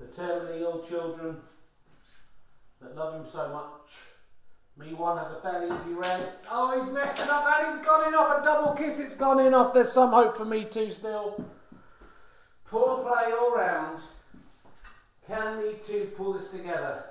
the 0.00 0.06
terminally 0.06 0.60
ill 0.60 0.82
children 0.82 1.36
that 2.80 2.96
love 2.96 3.14
him 3.14 3.30
so 3.30 3.48
much. 3.50 3.92
Me 4.76 4.94
one 4.94 5.16
has 5.16 5.32
a 5.32 5.40
fairly 5.40 5.66
easy 5.66 5.94
red. 5.94 6.32
Oh, 6.50 6.80
he's 6.80 6.92
messing 6.92 7.28
up 7.28 7.46
and 7.46 7.68
he's 7.68 7.86
gone 7.86 8.08
in 8.08 8.14
off 8.16 8.40
a 8.40 8.44
double 8.44 8.72
kiss. 8.72 8.98
It's 8.98 9.14
gone 9.14 9.38
in 9.38 9.54
off. 9.54 9.74
There's 9.74 9.92
some 9.92 10.10
hope 10.10 10.36
for 10.36 10.44
Me 10.44 10.64
Too 10.64 10.90
still. 10.90 11.44
Poor 12.64 13.04
play 13.04 13.32
all 13.32 13.54
round. 13.54 14.00
Can 15.26 15.58
Me 15.58 15.74
Too 15.84 16.12
pull 16.16 16.34
this 16.34 16.50
together? 16.50 17.04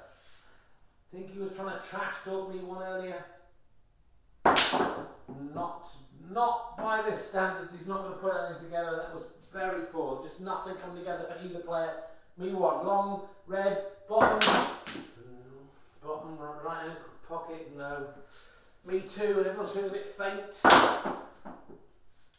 Think 1.11 1.33
he 1.33 1.39
was 1.39 1.53
trying 1.53 1.79
to 1.79 1.87
trash 1.87 2.15
talk 2.25 2.53
me 2.53 2.59
one 2.59 2.83
earlier. 2.83 3.23
Not 5.53 5.87
not 6.31 6.77
by 6.77 7.01
this 7.07 7.27
standards, 7.27 7.71
he's 7.77 7.87
not 7.87 8.01
going 8.03 8.13
to 8.13 8.19
put 8.19 8.33
anything 8.45 8.65
together. 8.65 8.95
That 8.97 9.13
was 9.13 9.23
very 9.51 9.83
poor. 9.91 10.23
Just 10.23 10.41
nothing 10.41 10.75
coming 10.75 10.97
together 10.97 11.25
for 11.29 11.45
either 11.45 11.59
player. 11.59 11.93
Me 12.37 12.51
one, 12.53 12.85
long, 12.85 13.21
red, 13.45 13.83
bottom, 14.09 14.39
bottom 16.03 16.37
right 16.37 16.87
hand 16.87 16.97
pocket, 17.27 17.71
no. 17.77 18.07
Me 18.85 19.01
too, 19.01 19.43
everyone's 19.45 19.71
feeling 19.71 19.89
a 19.89 19.93
bit 19.93 20.15
faint. 20.17 20.73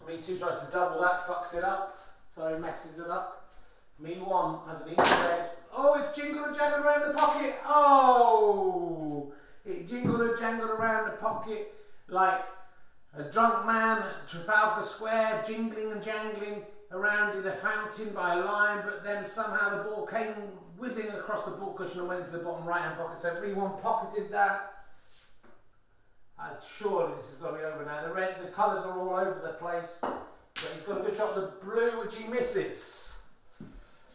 Me 0.06 0.18
two 0.22 0.38
tries 0.38 0.58
to 0.58 0.66
double 0.72 1.00
that, 1.00 1.26
fucks 1.26 1.54
it 1.56 1.64
up, 1.64 1.98
so 2.34 2.58
messes 2.58 2.98
it 2.98 3.08
up. 3.08 3.52
Me 3.98 4.16
one 4.16 4.58
has 4.68 4.80
an 4.82 4.88
easy 4.88 5.22
red. 5.22 5.50
Oh, 5.76 6.00
it's 6.00 6.16
jingled 6.16 6.46
and 6.46 6.56
jangled 6.56 6.84
around 6.84 7.08
the 7.08 7.14
pocket. 7.14 7.56
Oh, 7.66 9.32
it 9.64 9.88
jingled 9.88 10.20
and 10.20 10.38
jangled 10.38 10.70
around 10.70 11.06
the 11.06 11.16
pocket 11.16 11.74
like 12.08 12.42
a 13.16 13.24
drunk 13.24 13.66
man 13.66 13.98
at 13.98 14.28
Trafalgar 14.28 14.86
Square, 14.86 15.44
jingling 15.46 15.92
and 15.92 16.02
jangling 16.02 16.62
around 16.92 17.36
in 17.36 17.46
a 17.46 17.52
fountain 17.52 18.10
by 18.10 18.34
a 18.34 18.44
line, 18.44 18.82
but 18.84 19.02
then 19.02 19.26
somehow 19.26 19.76
the 19.76 19.82
ball 19.84 20.06
came 20.06 20.34
whizzing 20.78 21.08
across 21.10 21.44
the 21.44 21.50
baulk 21.50 21.76
cushion 21.76 22.00
and 22.00 22.08
went 22.08 22.20
into 22.20 22.32
the 22.32 22.38
bottom 22.38 22.66
right 22.66 22.82
hand 22.82 22.96
pocket. 22.96 23.20
So 23.20 23.34
3 23.34 23.52
1 23.52 23.72
pocketed 23.82 24.30
that. 24.30 24.70
And 26.38 26.56
surely 26.78 27.14
this 27.16 27.32
is 27.32 27.38
going 27.38 27.54
to 27.54 27.60
be 27.60 27.64
over 27.64 27.84
now. 27.84 28.06
The 28.06 28.12
red, 28.12 28.36
the 28.42 28.50
colours 28.50 28.84
are 28.84 28.98
all 28.98 29.16
over 29.16 29.40
the 29.42 29.54
place, 29.54 29.90
but 30.00 30.26
he's 30.74 30.82
got 30.84 31.00
a 31.00 31.02
good 31.02 31.16
shot 31.16 31.34
the 31.34 31.52
blue, 31.64 32.00
which 32.00 32.16
he 32.16 32.26
misses. 32.26 33.12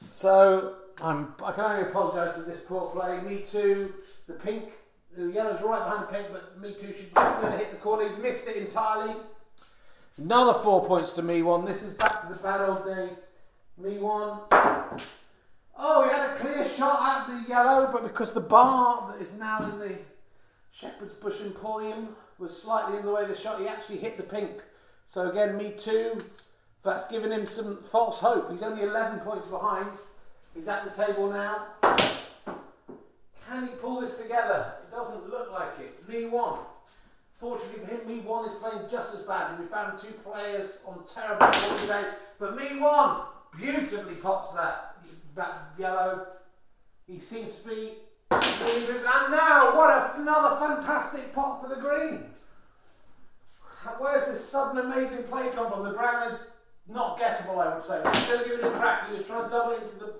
So 0.05 0.75
I'm, 1.01 1.33
I 1.43 1.51
can 1.53 1.63
only 1.63 1.89
apologise 1.89 2.35
for 2.35 2.41
this 2.41 2.59
poor 2.67 2.91
play. 2.91 3.21
Me 3.21 3.45
too. 3.49 3.93
The 4.27 4.33
pink 4.33 4.65
the 5.15 5.31
yellow's 5.31 5.62
right 5.62 5.83
behind 5.83 6.03
the 6.03 6.13
pink, 6.13 6.27
but 6.31 6.59
Me 6.62 6.73
Too 6.73 6.93
should 6.93 7.13
just 7.13 7.41
going 7.41 7.51
to 7.51 7.57
hit 7.57 7.71
the 7.71 7.77
corner. 7.77 8.07
He's 8.07 8.17
missed 8.19 8.47
it 8.47 8.55
entirely. 8.55 9.15
Another 10.17 10.59
four 10.59 10.85
points 10.85 11.13
to 11.13 11.21
Me 11.21 11.41
One. 11.41 11.65
This 11.65 11.83
is 11.83 11.93
back 11.93 12.21
to 12.21 12.33
the 12.33 12.39
bad 12.39 12.62
old 12.62 12.85
days. 12.85 13.17
Me 13.77 13.97
One. 13.97 14.39
Oh, 15.81 16.03
he 16.03 16.09
had 16.09 16.31
a 16.31 16.35
clear 16.35 16.67
shot 16.67 17.01
at 17.01 17.27
the 17.27 17.49
yellow, 17.49 17.89
but 17.91 18.03
because 18.03 18.31
the 18.31 18.41
bar 18.41 19.12
that 19.12 19.21
is 19.21 19.31
now 19.39 19.63
in 19.63 19.79
the 19.79 19.95
Shepherd's 20.71 21.13
Bush 21.13 21.41
Emporium 21.41 22.15
was 22.38 22.62
slightly 22.62 22.97
in 22.97 23.05
the 23.05 23.12
way 23.12 23.23
of 23.23 23.29
the 23.29 23.35
shot, 23.35 23.59
he 23.59 23.67
actually 23.67 23.97
hit 23.97 24.17
the 24.17 24.23
pink. 24.23 24.62
So 25.07 25.29
again, 25.29 25.57
Me 25.57 25.73
Too. 25.77 26.19
That's 26.83 27.07
given 27.07 27.31
him 27.31 27.45
some 27.45 27.83
false 27.83 28.19
hope. 28.19 28.51
He's 28.51 28.62
only 28.62 28.83
11 28.83 29.19
points 29.19 29.47
behind. 29.47 29.89
He's 30.55 30.67
at 30.67 30.83
the 30.83 31.05
table 31.05 31.31
now. 31.31 31.67
Can 33.47 33.67
he 33.67 33.73
pull 33.75 34.01
this 34.01 34.17
together? 34.17 34.73
It 34.83 34.91
doesn't 34.91 35.29
look 35.29 35.51
like 35.51 35.79
it. 35.79 36.07
Me 36.07 36.25
one. 36.25 36.59
Fortunately 37.39 37.79
for 37.79 37.85
him, 37.85 38.07
Me 38.07 38.19
one 38.19 38.49
is 38.49 38.55
playing 38.59 38.89
just 38.89 39.15
as 39.15 39.21
badly. 39.21 39.63
We 39.63 39.71
found 39.71 39.99
two 39.99 40.12
players 40.23 40.79
on 40.85 41.03
terrible 41.13 41.47
form 41.47 41.79
today, 41.81 42.03
but 42.38 42.55
Me 42.55 42.79
one 42.79 43.21
beautifully 43.57 44.15
pots 44.15 44.53
that 44.53 44.97
that 45.35 45.73
yellow. 45.77 46.27
He 47.07 47.19
seems 47.19 47.55
to 47.55 47.67
be 47.67 47.93
and 48.31 49.31
now 49.31 49.75
what 49.75 49.89
a, 49.89 50.21
another 50.21 50.55
fantastic 50.57 51.33
pot 51.33 51.62
for 51.62 51.73
the 51.73 51.81
green. 51.81 52.25
Where's 53.97 54.25
this 54.25 54.47
sudden 54.47 54.85
amazing 54.85 55.23
play 55.23 55.49
come 55.55 55.71
from? 55.71 55.83
The 55.83 55.91
brown 55.91 56.31
is 56.31 56.47
not 56.88 57.17
gettable, 57.17 57.57
I 57.57 57.73
would 57.73 57.83
say. 57.83 58.01
He's 58.13 58.27
going 58.27 58.43
to 58.43 58.49
give 58.49 58.59
it 58.59 58.65
a 58.65 58.71
crack. 58.71 59.09
He 59.09 59.15
was 59.15 59.23
trying 59.25 59.45
to 59.45 59.49
double 59.49 59.71
it 59.71 59.81
into 59.81 59.95
the 59.95 60.13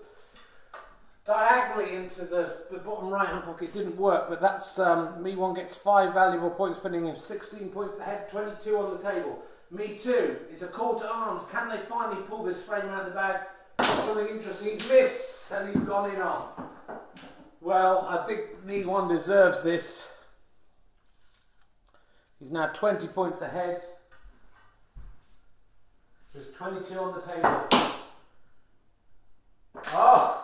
diagonally 1.30 1.96
into 1.96 2.26
the, 2.26 2.56
the 2.72 2.80
bottom 2.80 3.08
right 3.08 3.28
hand 3.28 3.44
pocket 3.44 3.72
didn't 3.72 3.96
work, 3.96 4.28
but 4.30 4.42
that's 4.42 4.80
um, 4.80 5.22
me 5.22 5.36
one 5.36 5.54
gets 5.54 5.76
five 5.76 6.12
valuable 6.12 6.50
points, 6.50 6.80
putting 6.80 7.06
him 7.06 7.16
16 7.16 7.70
points 7.70 8.00
ahead, 8.00 8.32
22 8.32 8.76
on 8.76 8.98
the 8.98 9.04
table. 9.12 9.40
Me 9.70 9.96
too. 9.96 10.38
It's 10.52 10.64
a 10.64 10.68
call 10.68 11.00
to 11.00 11.08
arms. 11.08 11.44
Can 11.52 11.70
they 11.70 11.78
finally 11.88 12.24
pull 12.24 12.44
this 12.44 12.64
frame 12.64 12.86
out 12.86 13.02
of 13.02 13.10
the 13.10 13.12
bag? 13.12 13.42
Something 13.80 14.28
interesting. 14.28 14.80
He's 14.80 14.90
missed 14.90 15.52
and 15.52 15.70
he's 15.70 15.84
gone 15.84 16.10
in 16.10 16.20
off. 16.20 16.48
Well, 17.62 18.08
I 18.10 18.26
think 18.26 18.66
me 18.66 18.84
one 18.84 19.08
deserves 19.08 19.62
this. 19.62 20.12
He's 22.40 22.50
now 22.50 22.68
20 22.74 23.08
points 23.10 23.42
ahead. 23.42 23.84
There's 26.34 26.52
22 26.58 26.98
on 26.98 27.14
the 27.14 27.22
table. 27.22 28.00
Oh! 29.94 30.39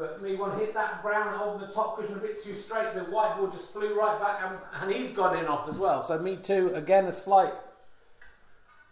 But 0.00 0.22
me 0.22 0.34
one 0.34 0.58
hit 0.58 0.72
that 0.72 1.02
brown 1.02 1.34
on 1.34 1.60
the 1.60 1.66
top 1.66 1.98
cushion 1.98 2.16
a 2.16 2.20
bit 2.20 2.42
too 2.42 2.56
straight. 2.56 2.94
The 2.94 3.02
white 3.02 3.36
ball 3.36 3.48
just 3.48 3.70
flew 3.70 3.94
right 4.00 4.18
back, 4.18 4.40
and, 4.42 4.58
and 4.80 4.90
he's 4.90 5.12
gone 5.12 5.38
in 5.38 5.44
off 5.44 5.68
as 5.68 5.78
well. 5.78 6.02
So 6.02 6.18
me 6.18 6.36
too. 6.36 6.72
Again, 6.74 7.04
a 7.04 7.12
slight 7.12 7.52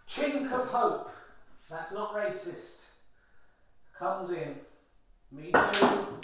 chink 0.07 0.51
of 0.51 0.67
hope. 0.67 1.11
That's 1.67 1.91
not 1.91 2.13
racist. 2.13 2.89
Comes 3.97 4.29
in. 4.29 4.53
Me 5.31 5.51
too. 5.51 6.19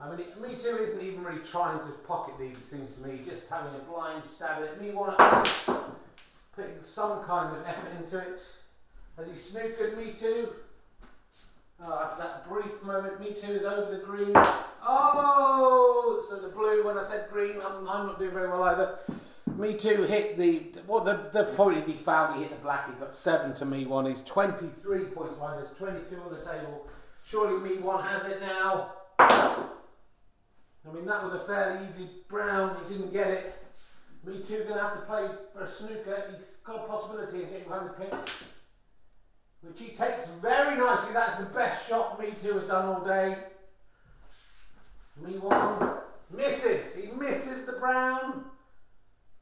I 0.00 0.10
mean, 0.10 0.18
it, 0.18 0.40
me 0.40 0.56
too 0.56 0.78
isn't 0.78 1.00
even 1.00 1.22
really 1.22 1.38
trying 1.38 1.78
to 1.78 1.92
pocket 2.04 2.34
these. 2.36 2.56
It 2.56 2.66
seems 2.66 2.94
to 2.96 3.06
me, 3.06 3.20
just 3.24 3.48
having 3.48 3.72
a 3.76 3.84
blind 3.88 4.24
stab 4.28 4.62
at 4.62 4.64
it. 4.64 4.82
Me 4.82 4.90
one 4.90 5.14
putting 6.56 6.82
some 6.82 7.22
kind 7.22 7.56
of 7.56 7.64
effort 7.64 7.92
into 8.00 8.18
it. 8.18 8.42
Has 9.16 9.26
he 9.28 9.58
snookered 9.58 9.96
me 9.96 10.12
too? 10.12 10.48
Oh, 11.86 12.00
after 12.02 12.22
that 12.22 12.48
brief 12.48 12.82
moment, 12.82 13.20
me 13.20 13.32
too 13.32 13.52
is 13.52 13.64
over 13.64 13.90
the 13.90 14.02
green. 14.02 14.32
Oh, 14.86 16.24
so 16.26 16.38
the 16.40 16.48
blue. 16.48 16.84
When 16.84 16.96
I 16.96 17.04
said 17.04 17.28
green, 17.30 17.56
I'm, 17.62 17.86
I'm 17.86 18.06
not 18.06 18.18
doing 18.18 18.30
very 18.30 18.48
well 18.48 18.62
either. 18.64 18.98
Me 19.56 19.74
too 19.74 20.04
hit 20.04 20.38
the. 20.38 20.62
Well, 20.86 21.04
the 21.04 21.28
the 21.32 21.44
point 21.52 21.76
is 21.78 21.86
he 21.86 21.92
fouled. 21.92 22.36
He 22.36 22.42
hit 22.42 22.50
the 22.50 22.62
black. 22.62 22.88
He 22.88 22.98
got 22.98 23.14
seven 23.14 23.54
to 23.56 23.66
me 23.66 23.84
one. 23.84 24.06
He's 24.06 24.22
23 24.22 25.00
points 25.06 25.34
behind. 25.34 25.62
There's 25.62 25.76
22 25.76 26.20
on 26.22 26.30
the 26.30 26.38
table. 26.38 26.86
Surely 27.26 27.68
me 27.68 27.80
one 27.80 28.02
has 28.02 28.24
it 28.24 28.40
now. 28.40 28.92
I 29.18 30.92
mean, 30.92 31.04
that 31.06 31.22
was 31.22 31.34
a 31.34 31.40
fairly 31.40 31.86
easy 31.86 32.08
brown. 32.28 32.76
He 32.86 32.94
didn't 32.94 33.12
get 33.12 33.28
it. 33.28 33.54
Me 34.24 34.38
too 34.38 34.64
going 34.64 34.74
to 34.74 34.80
have 34.80 34.94
to 34.94 35.00
play 35.00 35.28
for 35.52 35.64
a 35.64 35.68
snooker. 35.68 36.34
He's 36.36 36.56
got 36.64 36.84
a 36.84 36.88
possibility 36.88 37.42
of 37.42 37.50
getting 37.50 37.64
behind 37.64 37.90
the 37.90 37.92
pink 37.92 38.14
which 39.66 39.80
he 39.80 39.96
takes 39.96 40.28
very 40.42 40.76
nicely. 40.76 41.12
That's 41.12 41.38
the 41.38 41.46
best 41.46 41.88
shot 41.88 42.20
Me 42.20 42.34
Too 42.42 42.58
has 42.58 42.68
done 42.68 42.86
all 42.86 43.04
day. 43.04 43.36
Me 45.20 45.38
one 45.38 45.94
misses. 46.30 46.94
He 46.94 47.10
misses 47.12 47.64
the 47.64 47.72
brown, 47.72 48.44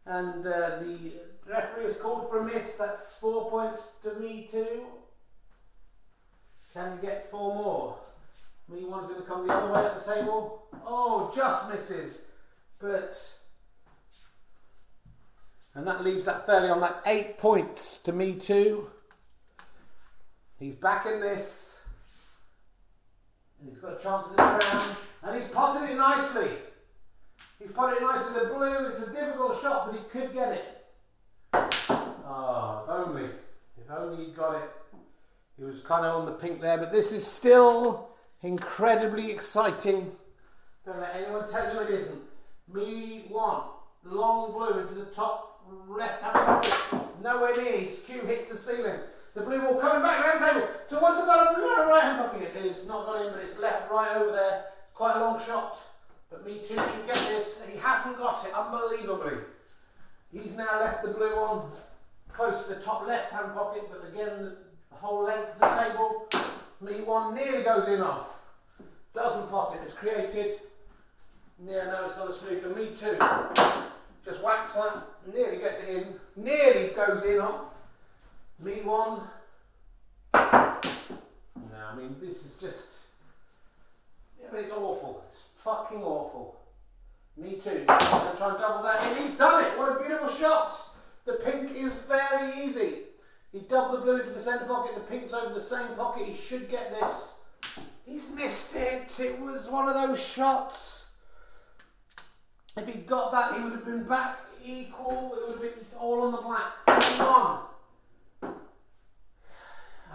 and 0.07 0.47
uh, 0.47 0.79
the 0.81 1.13
referee 1.49 1.85
has 1.85 1.97
called 1.97 2.29
for 2.31 2.41
a 2.41 2.45
miss. 2.45 2.77
That's 2.77 3.15
four 3.15 3.51
points 3.51 3.93
to 4.03 4.15
Me 4.15 4.49
Too. 4.51 4.85
Can 6.73 6.99
he 6.99 7.07
get 7.07 7.31
four 7.31 7.55
more? 7.55 7.99
Me 8.69 8.85
one's 8.85 9.09
going 9.09 9.21
to 9.21 9.27
come 9.27 9.47
the 9.47 9.53
other 9.53 9.73
way 9.73 9.85
at 9.85 10.05
the 10.05 10.15
table. 10.15 10.67
Oh, 10.87 11.33
just 11.35 11.69
misses, 11.71 12.17
but. 12.79 13.15
And 15.75 15.87
that 15.87 16.05
leaves 16.05 16.27
that 16.27 16.47
fairly 16.47 16.69
on. 16.69 16.81
That's 16.81 16.99
eight 17.07 17.39
points 17.39 17.99
to 17.99 18.13
me 18.13 18.35
too. 18.35 18.91
He's 20.63 20.77
back 20.77 21.07
in 21.07 21.19
this. 21.19 21.81
And 23.59 23.69
he's 23.69 23.81
got 23.81 23.99
a 23.99 24.03
chance 24.03 24.29
at 24.29 24.37
the 24.37 24.67
ground. 24.67 24.97
And 25.25 25.43
he's 25.43 25.51
potted 25.51 25.91
it 25.91 25.97
nicely. 25.97 26.51
He's 27.59 27.73
potted 27.73 27.97
it 27.97 28.03
nicely. 28.03 28.35
The 28.35 28.47
blue, 28.47 28.87
it's 28.87 29.01
a 29.01 29.13
difficult 29.13 29.61
shot, 29.61 29.91
but 29.91 29.99
he 29.99 30.07
could 30.09 30.33
get 30.33 30.53
it. 30.53 30.87
Oh, 31.53 32.85
if 32.85 32.91
only. 32.91 33.25
If 33.25 33.91
only 33.91 34.27
he 34.27 34.31
got 34.31 34.63
it. 34.63 34.71
He 35.59 35.65
was 35.65 35.81
kind 35.81 36.07
of 36.07 36.15
on 36.21 36.27
the 36.27 36.33
pink 36.33 36.61
there, 36.61 36.79
but 36.79 36.93
this 36.93 37.11
is 37.11 37.27
still 37.27 38.11
incredibly 38.43 39.33
exciting. 39.33 40.13
Don't 40.87 41.01
let 41.01 41.17
anyone 41.17 41.51
tell 41.51 41.75
you 41.75 41.81
it 41.81 41.91
isn't. 41.91 42.23
Me 42.73 43.25
one. 43.29 43.63
Long 44.05 44.53
blue 44.53 44.79
into 44.79 44.95
the 44.95 45.07
top 45.07 45.61
left 45.89 46.23
hand 46.23 46.35
pocket. 46.35 46.73
Nowhere 47.21 47.57
near. 47.57 47.79
His 47.79 47.99
cue 48.07 48.21
hits 48.21 48.47
the 48.47 48.57
ceiling. 48.57 49.01
The 49.35 49.41
blue 49.41 49.61
ball 49.63 49.81
coming 49.81 50.03
back 50.03 50.25
around 50.25 50.43
the 50.43 50.47
table 50.47 50.69
towards 50.89 51.21
the 51.21 51.27
bottom 51.27 51.63
right 51.89 52.03
hand 52.03 52.19
pocket. 52.19 52.53
It 52.55 52.67
is 52.67 52.87
not 52.87 53.07
got 53.07 53.25
in, 53.25 53.33
but 53.33 53.43
it's 53.43 53.59
left 53.59 53.91
right 53.91 54.17
over 54.17 54.33
there. 54.33 54.65
Quite 54.95 55.17
a 55.17 55.21
long 55.21 55.41
shot. 55.41 55.79
But 56.31 56.45
me 56.45 56.59
too 56.59 56.77
should 56.77 57.07
get 57.07 57.17
this. 57.29 57.61
He 57.71 57.79
hasn't 57.79 58.19
got 58.19 58.45
it, 58.47 58.53
unbelievably. 58.53 59.39
He's 60.33 60.57
now 60.57 60.81
left 60.81 61.03
the 61.03 61.11
blue 61.11 61.35
on 61.37 61.71
close 62.31 62.65
to 62.65 62.75
the 62.75 62.81
top 62.81 63.07
left 63.07 63.33
hand 63.33 63.53
pocket, 63.55 63.83
but 63.91 64.09
again, 64.09 64.53
the 64.91 64.97
whole 64.97 65.25
length 65.25 65.61
of 65.61 65.61
the 65.61 65.83
table. 65.83 66.29
Me 66.81 67.03
one 67.03 67.35
nearly 67.35 67.63
goes 67.63 67.89
in 67.89 68.01
off. 68.01 68.27
Doesn't 69.15 69.51
pot 69.51 69.75
it. 69.75 69.81
It's 69.85 69.93
created. 69.93 70.61
Yeah, 71.65 71.85
no, 71.85 72.07
it's 72.07 72.17
not 72.17 72.31
a 72.31 72.35
snooker. 72.35 72.71
Me 72.71 72.87
too. 72.87 73.17
Just 74.25 74.43
whacks 74.43 74.75
that. 74.75 75.03
Nearly 75.33 75.59
gets 75.59 75.83
it 75.83 75.89
in. 75.91 76.15
Nearly 76.37 76.89
goes 76.95 77.23
in 77.25 77.41
off. 77.41 77.72
Me 78.61 78.81
one. 78.83 79.21
No, 80.35 80.41
I 81.91 81.95
mean, 81.97 82.17
this 82.21 82.47
is 82.47 82.57
just. 82.61 82.89
It's 84.55 84.71
awful. 84.71 85.25
It's 85.31 85.39
fucking 85.57 86.03
awful. 86.03 86.61
Me 87.37 87.55
too. 87.57 87.85
I'm 87.89 88.37
try 88.37 88.51
and 88.51 88.59
double 88.59 88.83
that 88.83 89.17
in. 89.17 89.27
He's 89.27 89.39
done 89.39 89.65
it. 89.65 89.79
What 89.79 89.97
a 89.97 89.99
beautiful 90.01 90.29
shot. 90.29 90.75
The 91.25 91.35
pink 91.35 91.75
is 91.75 91.93
fairly 92.09 92.65
easy. 92.65 92.99
He 93.53 93.61
doubled 93.61 94.01
the 94.01 94.05
blue 94.05 94.21
into 94.21 94.31
the 94.31 94.41
centre 94.41 94.67
pocket. 94.67 94.95
The 94.95 95.01
pink's 95.01 95.33
over 95.33 95.55
the 95.55 95.61
same 95.61 95.89
pocket. 95.97 96.27
He 96.27 96.37
should 96.37 96.71
get 96.71 96.91
this. 96.91 97.13
He's 98.05 98.29
missed 98.31 98.75
it. 98.75 99.19
It 99.21 99.41
was 99.41 99.69
one 99.69 99.89
of 99.89 99.95
those 99.95 100.21
shots. 100.23 101.07
If 102.77 102.87
he 102.87 103.01
got 103.01 103.33
that, 103.33 103.57
he 103.57 103.63
would 103.63 103.73
have 103.73 103.85
been 103.85 104.05
back 104.05 104.39
equal. 104.65 105.35
It 105.37 105.49
would 105.49 105.65
have 105.65 105.77
been 105.77 105.99
all 105.99 106.23
on 106.23 106.33
the 106.33 106.39
black. 106.39 106.73
He 107.05 107.19
won. 107.21 107.61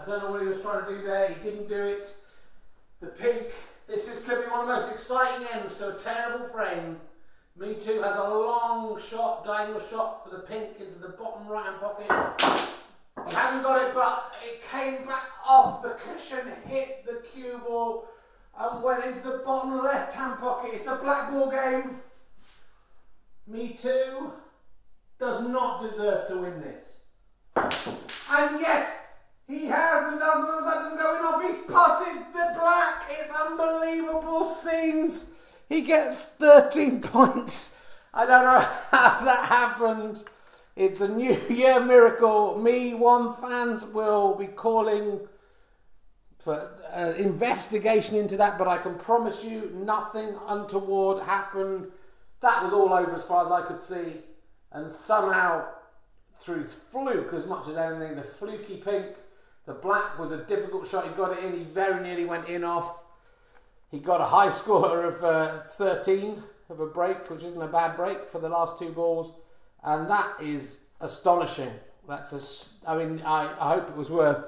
I 0.00 0.04
don't 0.06 0.22
know 0.22 0.30
what 0.30 0.42
he 0.42 0.48
was 0.48 0.60
trying 0.60 0.84
to 0.84 0.90
do 0.90 1.02
there. 1.02 1.28
He 1.28 1.42
didn't 1.42 1.68
do 1.68 1.82
it. 1.82 2.06
The 3.00 3.08
pink. 3.08 3.42
This 3.86 4.06
is 4.08 4.24
could 4.24 4.44
be 4.44 4.50
one 4.50 4.60
of 4.60 4.66
the 4.68 4.74
most 4.74 4.92
exciting 4.92 5.46
ends 5.52 5.78
to 5.78 5.96
a 5.96 5.98
terrible 5.98 6.48
frame. 6.48 7.00
Me 7.56 7.74
Too 7.74 8.02
has 8.02 8.16
a 8.16 8.22
long 8.22 9.00
shot, 9.00 9.44
diagonal 9.44 9.80
shot 9.90 10.24
for 10.24 10.36
the 10.36 10.42
pink 10.42 10.78
into 10.78 10.98
the 11.00 11.08
bottom 11.08 11.48
right 11.48 11.64
hand 11.64 11.80
pocket. 11.80 12.68
He 13.28 13.34
hasn't 13.34 13.64
got 13.64 13.84
it, 13.84 13.94
but 13.94 14.32
it 14.44 14.62
came 14.70 15.06
back 15.06 15.24
off 15.44 15.82
the 15.82 15.90
cushion, 15.90 16.52
hit 16.66 17.04
the 17.04 17.22
cue 17.32 17.60
ball, 17.66 18.06
and 18.60 18.82
went 18.82 19.04
into 19.04 19.20
the 19.20 19.38
bottom 19.38 19.82
left 19.82 20.14
hand 20.14 20.38
pocket. 20.38 20.70
It's 20.74 20.86
a 20.86 20.96
black 20.96 21.32
ball 21.32 21.50
game. 21.50 22.00
Me 23.46 23.70
Too 23.70 24.32
does 25.18 25.48
not 25.48 25.82
deserve 25.82 26.28
to 26.28 26.36
win 26.36 26.60
this. 26.60 26.84
And 28.30 28.60
yet, 28.60 29.07
he 29.48 29.64
has, 29.64 30.12
and 30.12 30.20
that 30.20 30.34
doesn't 30.46 30.98
go 30.98 31.16
in 31.16 31.24
off. 31.24 31.42
He's 31.42 31.64
potted 31.66 32.22
the 32.34 32.54
black. 32.60 33.04
It's 33.10 33.30
unbelievable 33.30 34.44
scenes. 34.44 35.30
He 35.70 35.80
gets 35.80 36.22
13 36.22 37.00
points. 37.02 37.74
I 38.12 38.26
don't 38.26 38.44
know 38.44 38.60
how 38.90 39.24
that 39.24 39.46
happened. 39.46 40.22
It's 40.76 41.00
a 41.00 41.08
New 41.08 41.34
Year 41.48 41.80
miracle. 41.80 42.58
Me, 42.58 42.92
one 42.92 43.32
fans 43.34 43.84
will 43.86 44.34
be 44.34 44.48
calling 44.48 45.20
for 46.38 46.70
an 46.92 47.14
investigation 47.14 48.16
into 48.16 48.36
that, 48.36 48.58
but 48.58 48.68
I 48.68 48.76
can 48.76 48.96
promise 48.96 49.42
you 49.42 49.72
nothing 49.74 50.36
untoward 50.46 51.22
happened. 51.22 51.88
That 52.40 52.62
was 52.62 52.74
all 52.74 52.92
over 52.92 53.14
as 53.14 53.24
far 53.24 53.46
as 53.46 53.50
I 53.50 53.66
could 53.66 53.80
see. 53.80 54.18
And 54.72 54.90
somehow, 54.90 55.64
through 56.38 56.64
fluke 56.64 57.32
as 57.32 57.46
much 57.46 57.66
as 57.66 57.76
anything, 57.76 58.16
the 58.16 58.22
fluky 58.22 58.76
pink 58.76 59.16
the 59.68 59.74
black 59.74 60.18
was 60.18 60.32
a 60.32 60.38
difficult 60.38 60.88
shot. 60.88 61.06
He 61.06 61.10
got 61.10 61.36
it 61.36 61.44
in. 61.44 61.52
He 61.52 61.64
very 61.64 62.02
nearly 62.02 62.24
went 62.24 62.48
in 62.48 62.64
off. 62.64 63.04
He 63.90 63.98
got 63.98 64.22
a 64.22 64.24
high 64.24 64.50
score 64.60 65.04
of 65.04 65.22
uh, 65.22 65.60
13 65.68 66.42
of 66.70 66.80
a 66.80 66.86
break, 66.86 67.28
which 67.30 67.42
isn't 67.42 67.60
a 67.60 67.68
bad 67.68 67.94
break 67.94 68.30
for 68.30 68.38
the 68.38 68.48
last 68.48 68.78
two 68.78 68.88
balls. 68.88 69.34
And 69.84 70.08
that 70.08 70.40
is 70.42 70.80
astonishing. 71.02 71.70
That's 72.08 72.32
a, 72.32 72.90
I 72.90 72.96
mean, 72.96 73.20
I, 73.20 73.52
I 73.60 73.74
hope 73.74 73.90
it 73.90 73.96
was 73.96 74.08
worth 74.08 74.42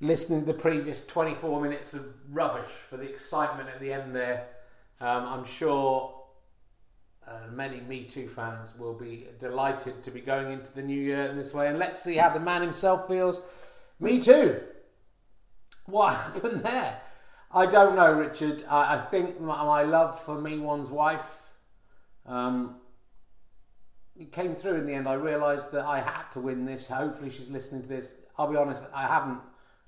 listening 0.00 0.40
to 0.40 0.46
the 0.46 0.54
previous 0.58 1.04
24 1.06 1.62
minutes 1.62 1.94
of 1.94 2.04
rubbish 2.30 2.70
for 2.90 2.98
the 2.98 3.08
excitement 3.08 3.70
at 3.70 3.80
the 3.80 3.90
end 3.90 4.14
there. 4.14 4.48
Um, 5.00 5.24
I'm 5.24 5.44
sure 5.46 6.14
uh, 7.26 7.50
many 7.50 7.80
Me 7.80 8.04
Too 8.04 8.28
fans 8.28 8.78
will 8.78 8.94
be 8.94 9.28
delighted 9.38 10.02
to 10.02 10.10
be 10.10 10.20
going 10.20 10.52
into 10.52 10.70
the 10.74 10.82
new 10.82 11.00
year 11.00 11.24
in 11.24 11.38
this 11.38 11.54
way. 11.54 11.68
And 11.68 11.78
let's 11.78 12.02
see 12.02 12.16
how 12.16 12.28
the 12.28 12.40
man 12.40 12.60
himself 12.60 13.08
feels. 13.08 13.40
Me 14.02 14.20
too. 14.20 14.60
What 15.86 16.14
happened 16.14 16.64
there? 16.64 17.00
I 17.54 17.66
don't 17.66 17.94
know, 17.94 18.12
Richard. 18.12 18.64
I, 18.68 18.96
I 18.96 18.98
think 18.98 19.40
my, 19.40 19.64
my, 19.64 19.84
love 19.84 20.18
for 20.18 20.40
me 20.40 20.58
one's 20.58 20.88
wife 20.88 21.50
um, 22.26 22.76
it 24.16 24.32
came 24.32 24.56
through 24.56 24.78
in 24.78 24.86
the 24.86 24.94
end. 24.94 25.06
I 25.06 25.14
realised 25.14 25.70
that 25.70 25.84
I 25.84 26.00
had 26.00 26.24
to 26.32 26.40
win 26.40 26.64
this. 26.64 26.88
Hopefully, 26.88 27.30
she's 27.30 27.48
listening 27.48 27.82
to 27.82 27.88
this. 27.88 28.14
I'll 28.36 28.50
be 28.50 28.56
honest, 28.56 28.82
I 28.92 29.06
haven't 29.06 29.38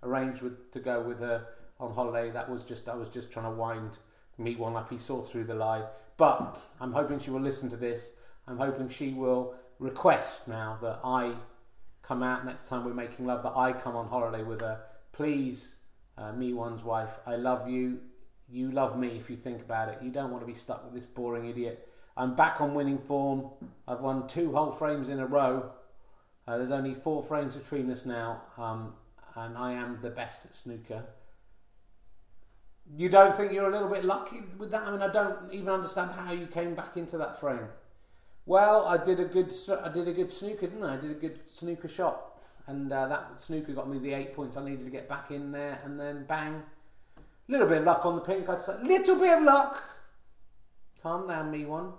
arranged 0.05 0.43
with, 0.43 0.71
to 0.71 0.79
go 0.79 1.03
with 1.03 1.19
her 1.19 1.49
on 1.81 1.93
holiday. 1.93 2.31
That 2.31 2.49
was 2.49 2.63
just 2.63 2.89
I 2.89 2.95
was 2.95 3.09
just 3.09 3.33
trying 3.33 3.47
to 3.47 3.51
wind 3.51 3.99
me 4.39 4.55
one 4.55 4.77
up. 4.77 4.91
He 4.91 4.99
saw 4.99 5.23
through 5.23 5.45
the 5.45 5.55
lie, 5.57 5.87
but 6.19 6.57
I'm 6.81 6.93
hoping 6.93 7.19
she 7.19 7.31
will 7.31 7.41
listen 7.41 7.69
to 7.71 7.77
this. 7.77 8.11
I'm 8.47 8.59
hoping 8.59 8.89
she 8.89 9.13
will 9.13 9.55
request 9.81 10.47
now 10.47 10.79
that 10.83 11.01
I 11.03 11.35
come 12.07 12.23
out 12.23 12.45
next 12.45 12.69
time 12.69 12.85
we're 12.85 12.95
making 12.95 13.27
love 13.27 13.43
that 13.43 13.57
I 13.57 13.73
come 13.73 13.97
on 13.97 14.09
holiday 14.09 14.43
with 14.43 14.61
her. 14.61 14.81
Please, 15.13 15.75
uh, 16.19 16.33
me 16.33 16.53
one's 16.53 16.85
wife, 16.85 17.11
I 17.27 17.37
love 17.37 17.69
you. 17.69 18.01
You 18.49 18.71
love 18.71 18.99
me 18.99 19.09
if 19.09 19.31
you 19.31 19.37
think 19.37 19.63
about 19.63 19.89
it. 19.89 19.99
You 20.03 20.11
don't 20.11 20.31
want 20.31 20.43
to 20.43 20.47
be 20.47 20.55
stuck 20.55 20.85
with 20.85 20.95
this 20.95 21.07
boring 21.07 21.49
idiot. 21.49 21.89
I'm 22.17 22.35
back 22.35 22.61
on 22.61 22.75
winning 22.75 22.99
form. 22.99 23.51
I've 23.89 24.01
won 24.01 24.29
two 24.29 24.53
whole 24.53 24.71
frames 24.71 25.09
in 25.09 25.19
a 25.19 25.27
row. 25.27 25.71
Uh, 26.47 26.59
there's 26.59 26.71
only 26.71 26.95
four 26.95 27.23
frames 27.23 27.57
between 27.57 27.91
us 27.91 28.05
now, 28.05 28.43
um, 28.59 28.93
and 29.35 29.57
I 29.57 29.73
am 29.73 29.99
the 30.03 30.11
best 30.11 30.45
at 30.45 30.55
snooker. 30.55 31.05
You 32.97 33.09
don't 33.09 33.35
think 33.35 33.53
you're 33.53 33.69
a 33.69 33.73
little 33.73 33.89
bit 33.89 34.05
lucky 34.05 34.43
with 34.59 34.71
that? 34.73 34.83
I 34.83 34.91
mean, 34.91 35.01
I 35.01 35.09
don't 35.09 35.53
even 35.53 35.71
understand 35.71 36.11
how 36.11 36.33
you 36.33 36.47
came 36.47 36.75
back 36.75 36.99
into 36.99 37.17
that 37.17 37.41
frame. 37.41 37.69
Well, 38.47 38.85
I 38.87 39.03
did 39.03 39.21
a 39.21 39.25
good, 39.25 39.53
I 39.83 39.89
did 39.89 40.07
a 40.07 40.13
good 40.13 40.31
snooker, 40.31 40.67
didn't 40.67 40.85
I? 40.85 40.95
I 40.95 40.97
did 40.99 41.11
a 41.11 41.15
good 41.15 41.41
snooker 41.51 41.89
shot, 41.89 42.39
and 42.67 42.93
uh, 42.93 43.09
that 43.09 43.41
snooker 43.41 43.73
got 43.73 43.89
me 43.89 43.99
the 43.99 44.13
eight 44.13 44.35
points 44.35 44.57
I 44.57 44.65
needed 44.65 44.85
to 44.85 44.91
get 44.91 45.09
back 45.09 45.31
in 45.31 45.51
there, 45.51 45.81
and 45.85 45.99
then 45.99 46.27
bang, 46.29 46.63
little 47.49 47.67
bit 47.67 47.79
of 47.79 47.85
luck 47.85 48.05
on 48.05 48.17
the 48.17 48.21
pink. 48.21 48.49
I'd 48.49 48.63
say 48.63 48.75
little 48.83 49.17
bit 49.17 49.39
of 49.39 49.45
luck. 49.45 49.83
Calm 51.03 51.27
down, 51.27 51.51
me 51.51 51.65
one. 51.65 51.93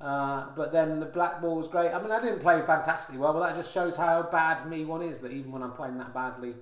Uh, 0.00 0.46
but 0.54 0.72
then 0.72 1.00
the 1.00 1.06
black 1.06 1.40
ball 1.40 1.56
was 1.56 1.68
great. 1.68 1.92
I 1.92 2.00
mean, 2.00 2.10
I 2.10 2.20
didn't 2.20 2.40
play 2.40 2.60
fantastically 2.62 3.18
well, 3.18 3.32
but 3.32 3.40
that 3.40 3.56
just 3.56 3.72
shows 3.72 3.96
how 3.96 4.22
bad 4.22 4.68
me 4.68 4.84
one 4.84 5.02
is. 5.02 5.18
That 5.20 5.32
even 5.32 5.52
when 5.52 5.62
I'm 5.62 5.72
playing 5.72 5.98
that 5.98 6.14
badly, 6.14 6.54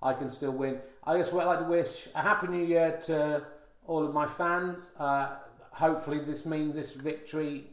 I 0.00 0.12
can 0.12 0.30
still 0.30 0.52
win. 0.52 0.80
I 1.04 1.16
just 1.16 1.32
would 1.32 1.44
like 1.44 1.60
to 1.60 1.64
wish 1.64 2.08
a 2.14 2.22
happy 2.22 2.48
new 2.48 2.64
year 2.64 2.98
to 3.06 3.44
all 3.86 4.04
of 4.04 4.12
my 4.12 4.26
fans. 4.26 4.90
Uh, 4.98 5.36
hopefully, 5.70 6.20
this 6.20 6.44
means 6.44 6.74
this 6.74 6.92
victory 6.92 7.66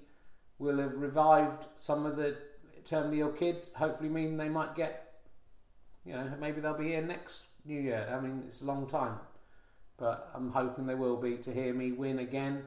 will 0.59 0.77
have 0.77 0.95
revived 0.97 1.67
some 1.77 2.05
of 2.05 2.17
the 2.17 2.35
terminally 2.83 3.19
ill 3.19 3.31
kids. 3.31 3.71
Hopefully, 3.75 4.09
mean 4.09 4.37
they 4.37 4.49
might 4.49 4.75
get, 4.75 5.13
you 6.05 6.13
know, 6.13 6.31
maybe 6.39 6.61
they'll 6.61 6.73
be 6.73 6.89
here 6.89 7.01
next 7.01 7.43
New 7.65 7.79
Year. 7.79 8.07
I 8.13 8.19
mean, 8.19 8.43
it's 8.47 8.61
a 8.61 8.65
long 8.65 8.87
time, 8.87 9.15
but 9.97 10.29
I'm 10.35 10.51
hoping 10.51 10.85
they 10.85 10.95
will 10.95 11.17
be 11.17 11.37
to 11.37 11.53
hear 11.53 11.73
me 11.73 11.91
win 11.91 12.19
again. 12.19 12.63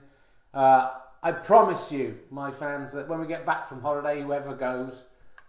Uh, 0.52 0.90
I 1.22 1.32
promise 1.32 1.92
you, 1.92 2.18
my 2.30 2.50
fans, 2.50 2.92
that 2.92 3.08
when 3.08 3.20
we 3.20 3.26
get 3.26 3.46
back 3.46 3.68
from 3.68 3.80
holiday, 3.80 4.22
whoever 4.22 4.54
goes 4.54 5.02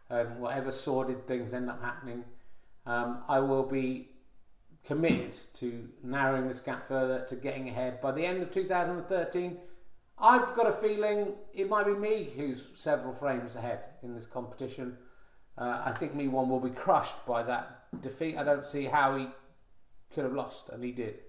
and 0.09 0.39
whatever 0.39 0.71
sordid 0.71 1.27
things 1.27 1.53
end 1.53 1.69
up 1.69 1.81
happening, 1.81 2.23
um, 2.85 3.23
I 3.27 3.39
will 3.39 3.63
be 3.63 4.09
committed 4.85 5.33
to 5.55 5.87
narrowing 6.03 6.47
this 6.47 6.59
gap 6.59 6.85
further, 6.85 7.25
to 7.27 7.35
getting 7.35 7.69
ahead. 7.69 8.01
By 8.01 8.11
the 8.11 8.25
end 8.25 8.43
of 8.43 8.51
2013, 8.51 9.57
I've 10.23 10.55
got 10.55 10.67
a 10.67 10.71
feeling 10.71 11.33
it 11.53 11.67
might 11.69 11.85
be 11.85 11.93
me 11.93 12.29
who's 12.35 12.67
several 12.75 13.13
frames 13.13 13.55
ahead 13.55 13.89
in 14.03 14.15
this 14.15 14.25
competition. 14.25 14.97
Uh, 15.57 15.83
I 15.85 15.91
think 15.91 16.15
me 16.15 16.29
one 16.29 16.47
will 16.47 16.61
be 16.61 16.69
crushed 16.69 17.25
by 17.27 17.43
that 17.43 18.01
defeat. 18.01 18.37
I 18.37 18.43
don't 18.45 18.65
see 18.65 18.85
how 18.85 19.17
he 19.17 19.27
could 20.15 20.23
have 20.23 20.33
lost, 20.33 20.69
and 20.69 20.81
he 20.81 20.93
did. 20.93 21.19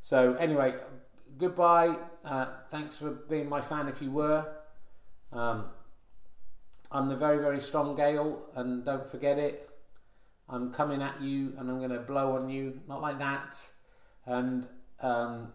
So, 0.00 0.34
anyway, 0.36 0.76
goodbye. 1.36 1.96
Uh, 2.24 2.46
thanks 2.70 2.96
for 2.96 3.10
being 3.10 3.50
my 3.50 3.60
fan 3.60 3.86
if 3.86 4.00
you 4.00 4.10
were. 4.10 4.46
Um, 5.30 5.66
I'm 6.90 7.10
the 7.10 7.16
very, 7.16 7.38
very 7.38 7.60
strong 7.60 7.94
Gale, 7.94 8.40
and 8.56 8.82
don't 8.82 9.06
forget 9.06 9.38
it. 9.38 9.68
I'm 10.48 10.72
coming 10.72 11.02
at 11.02 11.20
you 11.20 11.52
and 11.58 11.68
I'm 11.68 11.78
going 11.78 11.90
to 11.90 11.98
blow 11.98 12.34
on 12.36 12.48
you, 12.48 12.80
not 12.88 13.02
like 13.02 13.18
that. 13.18 13.60
And 14.24 14.66
um, 15.00 15.48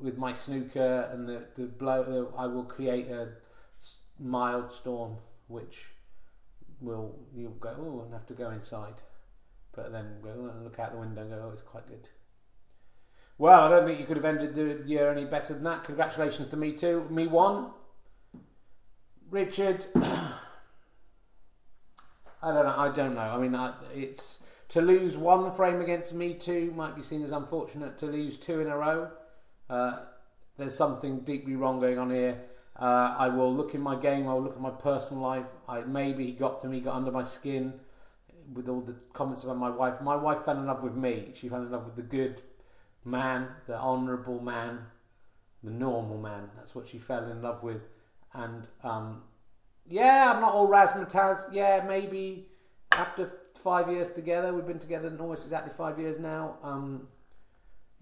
with 0.00 0.18
my 0.18 0.32
snooker 0.32 1.08
and 1.12 1.28
the, 1.28 1.44
the 1.56 1.64
blow, 1.64 2.02
the, 2.02 2.28
I 2.36 2.46
will 2.46 2.64
create 2.64 3.08
a 3.08 3.28
mild 4.18 4.72
storm, 4.72 5.16
which 5.48 5.88
will 6.80 7.14
you'll 7.34 7.52
go, 7.52 7.74
oh, 7.78 8.02
and 8.04 8.12
have 8.12 8.26
to 8.26 8.34
go 8.34 8.50
inside. 8.50 9.00
But 9.74 9.92
then 9.92 10.16
go 10.22 10.30
and 10.30 10.64
look 10.64 10.78
out 10.78 10.92
the 10.92 10.98
window 10.98 11.22
and 11.22 11.30
go, 11.30 11.42
oh, 11.46 11.50
it's 11.52 11.62
quite 11.62 11.86
good. 11.86 12.08
Well, 13.38 13.62
I 13.62 13.68
don't 13.68 13.86
think 13.86 13.98
you 13.98 14.06
could 14.06 14.16
have 14.16 14.26
ended 14.26 14.54
the 14.54 14.86
year 14.86 15.10
any 15.10 15.24
better 15.24 15.54
than 15.54 15.64
that. 15.64 15.84
Congratulations 15.84 16.48
to 16.48 16.56
me 16.56 16.72
too. 16.72 17.06
Me 17.10 17.26
one. 17.26 17.70
Richard. 19.30 19.86
I 22.42 22.52
don't 22.52 22.64
know. 22.64 22.74
I 22.76 22.88
don't 22.90 23.14
know. 23.14 23.20
I 23.20 23.38
mean, 23.38 23.54
I, 23.54 23.72
it's 23.94 24.38
to 24.68 24.80
lose 24.82 25.16
one 25.16 25.50
frame 25.50 25.80
against 25.80 26.12
me 26.12 26.34
too 26.34 26.72
might 26.76 26.94
be 26.94 27.02
seen 27.02 27.22
as 27.22 27.30
unfortunate. 27.30 27.96
To 27.98 28.06
lose 28.06 28.36
two 28.36 28.60
in 28.60 28.68
a 28.68 28.76
row, 28.76 29.10
uh, 29.72 30.00
there's 30.58 30.76
something 30.76 31.20
deeply 31.20 31.56
wrong 31.56 31.80
going 31.80 31.98
on 31.98 32.10
here. 32.10 32.38
Uh, 32.78 33.14
I 33.18 33.28
will 33.28 33.54
look 33.54 33.74
in 33.74 33.80
my 33.80 33.96
game. 33.96 34.28
I 34.28 34.34
will 34.34 34.42
look 34.42 34.56
at 34.56 34.60
my 34.60 34.70
personal 34.70 35.22
life. 35.22 35.46
I 35.68 35.80
maybe 35.80 36.26
he 36.26 36.32
got 36.32 36.60
to 36.60 36.68
me, 36.68 36.80
got 36.80 36.94
under 36.96 37.10
my 37.10 37.22
skin 37.22 37.72
with 38.52 38.68
all 38.68 38.80
the 38.80 38.94
comments 39.14 39.44
about 39.44 39.58
my 39.58 39.70
wife. 39.70 40.00
My 40.02 40.16
wife 40.16 40.44
fell 40.44 40.58
in 40.58 40.66
love 40.66 40.82
with 40.82 40.94
me. 40.94 41.30
She 41.34 41.48
fell 41.48 41.62
in 41.62 41.70
love 41.70 41.86
with 41.86 41.96
the 41.96 42.02
good 42.02 42.42
man, 43.04 43.48
the 43.66 43.78
honourable 43.78 44.40
man, 44.40 44.80
the 45.64 45.70
normal 45.70 46.18
man. 46.18 46.50
That's 46.56 46.74
what 46.74 46.86
she 46.86 46.98
fell 46.98 47.30
in 47.30 47.40
love 47.40 47.62
with. 47.62 47.82
And 48.34 48.66
um, 48.82 49.22
yeah, 49.86 50.32
I'm 50.34 50.40
not 50.40 50.52
all 50.52 50.68
razzmatazz. 50.68 51.52
Yeah, 51.52 51.84
maybe 51.88 52.48
after 52.92 53.32
five 53.54 53.88
years 53.88 54.10
together, 54.10 54.52
we've 54.52 54.66
been 54.66 54.78
together 54.78 55.14
almost 55.18 55.44
exactly 55.44 55.72
five 55.72 55.98
years 55.98 56.18
now. 56.18 56.56
Um, 56.62 57.08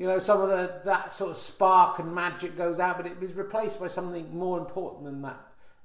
you 0.00 0.06
know, 0.06 0.18
some 0.18 0.40
of 0.40 0.48
the 0.48 0.80
that 0.86 1.12
sort 1.12 1.30
of 1.30 1.36
spark 1.36 1.98
and 1.98 2.14
magic 2.14 2.56
goes 2.56 2.80
out, 2.80 2.96
but 2.96 3.06
it 3.06 3.18
is 3.20 3.34
replaced 3.34 3.78
by 3.78 3.86
something 3.86 4.34
more 4.34 4.58
important 4.58 5.04
than 5.04 5.20
that 5.20 5.38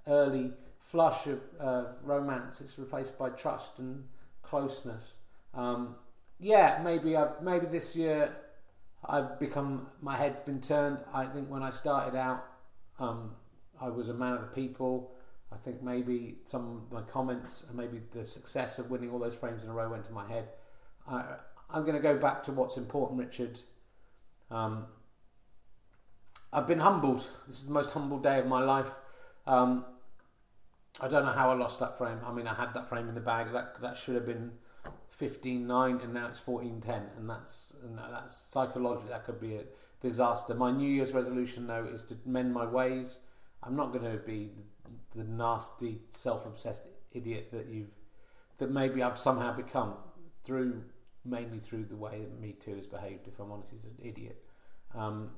early 0.08 0.54
flush 0.80 1.28
of 1.60 1.97
romance. 2.01 2.62
It's 2.62 2.80
replaced 2.80 3.17
by 3.17 3.32
trust 3.32 3.80
and 3.80 4.06
closeness. 4.41 5.04
Um, 5.54 5.95
yeah, 6.39 6.80
maybe 6.82 7.17
I've, 7.17 7.41
maybe 7.41 7.65
this 7.65 7.93
year 7.93 8.34
I've 9.04 9.38
become 9.38 9.88
my 10.01 10.15
head's 10.15 10.39
been 10.39 10.62
turned. 10.62 10.99
I 11.13 11.25
think 11.25 11.49
when 11.49 11.62
I 11.62 11.69
started 11.69 12.17
out, 12.17 12.45
um, 12.99 13.32
I 13.82 13.89
was 13.89 14.08
a 14.08 14.13
man 14.13 14.32
of 14.32 14.39
the 14.39 14.47
people. 14.47 15.12
I 15.51 15.58
think 15.58 15.84
maybe 15.84 16.36
some 16.45 16.86
of 16.89 16.93
my 16.93 17.01
comments 17.01 17.65
and 17.67 17.75
maybe 17.75 17.99
the 18.13 18.25
success 18.25 18.80
of 18.80 18.89
winning 18.89 19.12
all 19.12 19.19
those 19.19 19.36
frames 19.36 19.65
in 19.65 19.69
a 19.69 19.73
row 19.73 19.89
went 19.89 20.06
to 20.06 20.13
my 20.13 20.25
head. 20.25 20.47
I, 21.06 21.36
I'm 21.69 21.82
going 21.82 21.97
to 21.97 22.01
go 22.01 22.17
back 22.17 22.43
to 22.43 22.54
what's 22.54 22.78
important, 22.78 23.19
Richard. 23.19 23.60
Um, 24.51 24.86
I've 26.53 26.67
been 26.67 26.79
humbled. 26.79 27.27
This 27.47 27.58
is 27.58 27.65
the 27.65 27.73
most 27.73 27.91
humble 27.91 28.19
day 28.19 28.39
of 28.39 28.47
my 28.47 28.63
life. 28.63 28.91
Um, 29.45 29.86
I 30.99 31.08
don't 31.08 31.25
know 31.25 31.31
how 31.31 31.51
I 31.51 31.55
lost 31.55 31.79
that 31.79 31.97
frame. 31.97 32.19
I 32.25 32.31
mean, 32.31 32.47
I 32.47 32.53
had 32.53 32.73
that 32.73 32.88
frame 32.88 33.10
in 33.10 33.15
the 33.15 33.21
bag. 33.21 33.51
That 33.51 33.81
that 33.81 33.97
should 33.97 34.15
have 34.15 34.25
been 34.25 34.51
15-9 35.19 36.03
and 36.03 36.13
now 36.13 36.27
it's 36.27 36.39
14-10 36.39 37.17
and 37.17 37.29
that's 37.29 37.73
and 37.84 37.97
that's 37.97 38.36
psychologically 38.36 39.10
that 39.10 39.25
could 39.25 39.39
be 39.39 39.55
a 39.55 39.63
disaster 40.01 40.53
my 40.53 40.71
new 40.71 40.89
year's 40.89 41.13
resolution 41.13 41.67
though 41.67 41.86
is 41.86 42.03
to 42.03 42.17
mend 42.25 42.53
my 42.53 42.65
ways 42.65 43.17
i'm 43.63 43.75
not 43.75 43.93
going 43.93 44.03
to 44.03 44.17
be 44.25 44.51
the, 45.13 45.23
the 45.23 45.29
nasty 45.29 46.01
self-obsessed 46.12 46.84
idiot 47.13 47.47
that 47.51 47.67
you've 47.67 47.91
that 48.58 48.71
maybe 48.71 49.01
i've 49.01 49.17
somehow 49.17 49.55
become 49.55 49.93
through 50.43 50.84
mainly 51.25 51.59
through 51.59 51.85
the 51.85 51.95
way 51.95 52.21
that 52.21 52.39
me 52.39 52.53
too 52.53 52.75
has 52.75 52.85
behaved 52.85 53.27
if 53.27 53.39
i'm 53.39 53.51
honest 53.51 53.71
he's 53.71 53.83
an 53.83 53.97
idiot 54.07 54.43
um, 54.93 55.29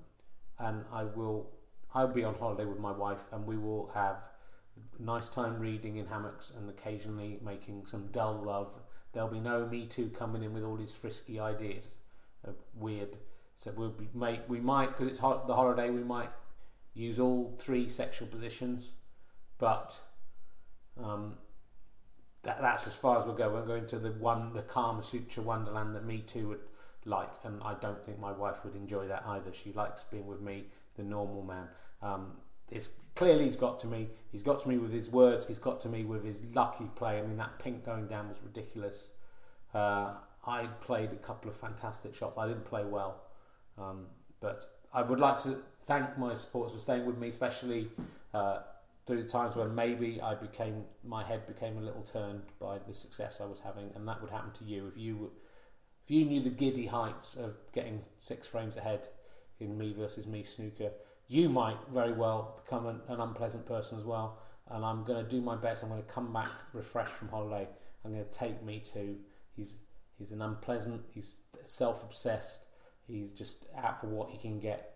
and 0.60 0.84
i 0.92 1.04
will 1.04 1.50
i'll 1.94 2.08
be 2.08 2.24
on 2.24 2.36
holiday 2.36 2.66
with 2.66 2.80
my 2.80 2.92
wife 2.92 3.28
and 3.32 3.46
we 3.46 3.58
will 3.58 3.90
have 3.94 4.18
a 5.00 5.02
nice 5.02 5.30
time 5.30 5.60
reading 5.60 5.98
in 5.98 6.06
hammocks 6.06 6.52
and 6.58 6.70
occasionally 6.70 7.40
making 7.44 7.86
some 7.86 8.08
dull 8.12 8.42
love 8.44 8.70
There'll 9.18 9.30
be 9.30 9.40
no 9.40 9.66
Me 9.66 9.88
Too 9.88 10.10
coming 10.10 10.44
in 10.44 10.54
with 10.54 10.64
all 10.64 10.76
these 10.76 10.94
frisky 10.94 11.40
ideas, 11.40 11.86
uh, 12.48 12.52
weird. 12.76 13.18
So 13.56 13.72
we'll 13.76 13.90
be 13.90 14.08
mate. 14.14 14.42
We 14.48 14.60
might 14.60 14.96
because 14.96 15.08
it's 15.08 15.20
the 15.20 15.56
holiday. 15.56 15.90
We 15.90 16.04
might 16.04 16.30
use 16.94 17.20
all 17.20 17.56
three 17.58 17.90
sexual 17.90 18.28
positions, 18.28 18.92
but 19.58 19.98
um, 21.04 21.38
that, 22.48 22.62
that's 22.62 22.88
as 22.88 22.96
far 22.96 23.20
as 23.20 23.26
we'll 23.26 23.36
go. 23.36 23.50
We're 23.50 23.66
going 23.66 23.88
to 23.88 24.00
the 24.00 24.12
one, 24.14 24.54
the 24.54 24.62
Kama 24.62 25.04
Sutra 25.04 25.44
wonderland 25.44 25.94
that 25.96 26.06
Me 26.06 26.20
Too 26.20 26.48
would 26.48 26.62
like, 27.04 27.30
and 27.44 27.62
I 27.62 27.74
don't 27.82 28.02
think 28.04 28.20
my 28.20 28.32
wife 28.32 28.64
would 28.64 28.74
enjoy 28.74 29.06
that 29.10 29.24
either. 29.28 29.52
She 29.54 29.74
likes 29.74 30.06
being 30.10 30.26
with 30.26 30.40
me, 30.40 30.64
the 30.96 31.04
normal 31.04 31.44
man. 31.44 31.68
Um, 32.02 32.38
it's 32.72 32.88
clearly 33.16 33.44
he's 33.44 33.58
got 33.58 33.82
to 33.82 33.88
me. 33.88 34.08
He's 34.32 34.42
got 34.42 34.62
to 34.62 34.70
me 34.70 34.78
with 34.78 34.94
his 34.94 35.10
words. 35.10 35.46
He's 35.46 35.58
got 35.58 35.82
to 35.82 35.90
me 35.90 36.06
with 36.06 36.24
his 36.24 36.42
lucky 36.54 36.86
play. 36.96 37.20
I 37.20 37.22
mean, 37.22 37.36
that 37.36 37.60
pink 37.60 37.86
going 37.86 38.08
down 38.08 38.30
was 38.30 38.38
ridiculous. 38.42 38.96
Uh, 39.74 40.14
I 40.46 40.68
played 40.80 41.12
a 41.12 41.18
couple 41.18 41.52
of 41.52 41.58
fantastic 41.58 42.16
shots. 42.16 42.38
I 42.38 42.48
didn't 42.48 42.64
play 42.64 42.86
well, 42.86 43.24
um, 43.78 44.06
but 44.40 44.64
I 44.94 45.02
would 45.02 45.20
like 45.20 45.44
to 45.44 45.58
thank 45.86 46.18
my 46.18 46.34
supporters 46.34 46.74
for 46.74 46.80
staying 46.80 47.06
with 47.06 47.18
me, 47.18 47.28
especially 47.28 47.90
uh, 48.34 48.60
through 49.08 49.24
the 49.24 49.30
times 49.30 49.56
when 49.56 49.74
maybe 49.74 50.22
I 50.22 50.36
became 50.36 50.84
my 51.04 51.24
head 51.24 51.48
became 51.48 51.78
a 51.78 51.82
little 51.82 52.04
turned 52.04 52.44
by 52.60 52.78
the 52.86 52.94
success 52.94 53.40
I 53.42 53.46
was 53.46 53.60
having, 53.60 53.90
and 53.96 54.08
that 54.08 54.22
would 54.22 54.30
happen 54.30 54.52
to 54.52 54.66
you 54.66 54.88
if 54.88 54.98
you 54.98 55.32
if 56.06 56.12
you 56.12 56.26
knew 56.26 56.42
the 56.42 56.50
giddy 56.50 56.86
heights 56.86 57.36
of 57.36 57.56
getting 57.74 58.04
six 58.20 58.46
frames 58.46 58.78
ahead 58.78 59.08
in 59.60 59.78
me 59.78 59.94
versus 59.98 60.28
me 60.28 60.44
snooker 60.44 60.92
you 61.28 61.50
might 61.50 61.78
very 61.94 62.14
well 62.14 62.62
become 62.64 62.86
an, 62.88 63.02
an 63.10 63.20
unpleasant 63.20 63.66
person 63.66 64.00
as 64.00 64.06
well. 64.06 64.40
And 64.70 64.84
I'm 64.84 65.04
going 65.04 65.24
to 65.24 65.30
do 65.30 65.42
my 65.42 65.56
best. 65.56 65.84
I'm 65.84 65.90
going 65.90 66.02
to 66.02 66.08
come 66.08 66.32
back 66.34 66.52
refreshed 66.74 67.12
from 67.12 67.30
holiday 67.30 67.68
I'm 68.06 68.14
going 68.14 68.24
to 68.24 68.32
take 68.32 68.64
Me 68.64 68.80
Too. 68.80 69.18
He's 69.56 69.76
he's 70.18 70.32
an 70.32 70.42
unpleasant. 70.42 71.02
He's 71.14 71.42
self-obsessed. 71.66 72.68
He's 73.06 73.32
just 73.32 73.66
out 73.78 74.02
for 74.02 74.08
what 74.08 74.30
he 74.30 74.38
can 74.38 74.60
get. 74.60 74.94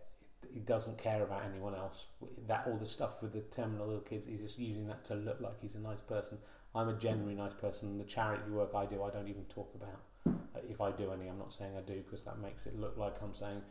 He 0.53 0.59
doesn't 0.59 0.97
care 0.97 1.23
about 1.23 1.43
anyone 1.49 1.75
else. 1.75 2.07
That 2.47 2.65
all 2.67 2.77
the 2.77 2.87
stuff 2.87 3.21
with 3.21 3.33
the 3.33 3.41
terminal 3.41 3.87
little 3.87 4.01
kids, 4.01 4.25
he's 4.25 4.41
just 4.41 4.59
using 4.59 4.87
that 4.87 5.05
to 5.05 5.15
look 5.15 5.39
like 5.39 5.61
he's 5.61 5.75
a 5.75 5.79
nice 5.79 6.01
person. 6.01 6.37
I'm 6.73 6.89
a 6.89 6.93
genuinely 6.93 7.35
nice 7.35 7.53
person. 7.53 7.97
The 7.97 8.03
charity 8.03 8.49
work 8.51 8.71
I 8.75 8.85
do, 8.85 9.03
I 9.03 9.09
don't 9.09 9.27
even 9.27 9.43
talk 9.45 9.73
about. 9.75 10.37
If 10.69 10.81
I 10.81 10.91
do 10.91 11.11
any, 11.11 11.27
I'm 11.27 11.37
not 11.37 11.53
saying 11.53 11.71
I 11.77 11.81
do 11.81 11.95
because 11.95 12.23
that 12.23 12.39
makes 12.39 12.65
it 12.65 12.77
look 12.77 12.97
like 12.97 13.15
I'm 13.21 13.33
saying 13.33 13.61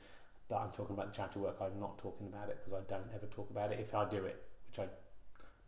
that 0.48 0.56
I'm 0.56 0.70
talking 0.70 0.94
about 0.94 1.12
the 1.12 1.16
charity 1.16 1.38
work. 1.38 1.56
I'm 1.60 1.78
not 1.78 1.98
talking 1.98 2.26
about 2.26 2.48
it 2.48 2.58
because 2.64 2.72
I 2.72 2.90
don't 2.90 3.08
ever 3.14 3.26
talk 3.26 3.50
about 3.50 3.72
it 3.72 3.80
if 3.80 3.94
I 3.94 4.08
do 4.08 4.24
it, 4.24 4.42
which 4.68 4.78
I'm 4.80 4.90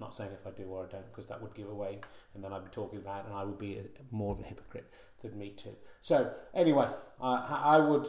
not 0.00 0.14
saying 0.14 0.30
if 0.32 0.46
I 0.46 0.50
do 0.50 0.64
or 0.64 0.84
I 0.84 0.88
don't, 0.88 1.06
because 1.06 1.26
that 1.28 1.40
would 1.40 1.54
give 1.54 1.68
away, 1.68 2.00
and 2.34 2.42
then 2.42 2.52
I'd 2.52 2.64
be 2.64 2.70
talking 2.70 2.98
about 2.98 3.24
it, 3.24 3.28
and 3.28 3.34
I 3.34 3.44
would 3.44 3.58
be 3.58 3.78
a, 3.78 3.84
more 4.10 4.34
of 4.34 4.40
a 4.40 4.42
hypocrite 4.42 4.92
than 5.22 5.38
Me 5.38 5.50
Two. 5.50 5.74
So 6.00 6.32
anyway, 6.54 6.88
I, 7.20 7.34
I 7.64 7.78
would 7.78 8.08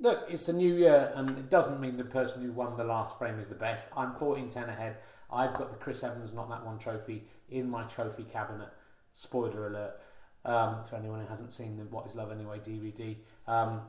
look. 0.00 0.26
It's 0.28 0.48
a 0.48 0.52
new 0.52 0.74
year, 0.74 1.12
and 1.14 1.30
it 1.30 1.50
doesn't 1.50 1.80
mean 1.80 1.96
the 1.96 2.04
person 2.04 2.42
who 2.42 2.52
won 2.52 2.76
the 2.76 2.84
last 2.84 3.18
frame 3.18 3.38
is 3.38 3.46
the 3.46 3.54
best. 3.54 3.88
I'm 3.96 4.14
14-10 4.14 4.68
ahead. 4.68 4.96
I've 5.32 5.54
got 5.54 5.70
the 5.70 5.76
Chris 5.76 6.02
Evans 6.02 6.32
Not 6.32 6.48
That 6.48 6.64
One 6.64 6.78
trophy 6.78 7.24
in 7.50 7.70
my 7.70 7.84
trophy 7.84 8.24
cabinet. 8.24 8.68
Spoiler 9.12 9.68
alert 9.68 10.00
um, 10.44 10.84
for 10.84 10.96
anyone 10.96 11.20
who 11.20 11.26
hasn't 11.26 11.52
seen 11.52 11.76
the 11.76 11.84
What 11.84 12.06
Is 12.06 12.14
Love 12.14 12.32
Anyway 12.32 12.58
DVD. 12.58 13.16
Um, 13.46 13.82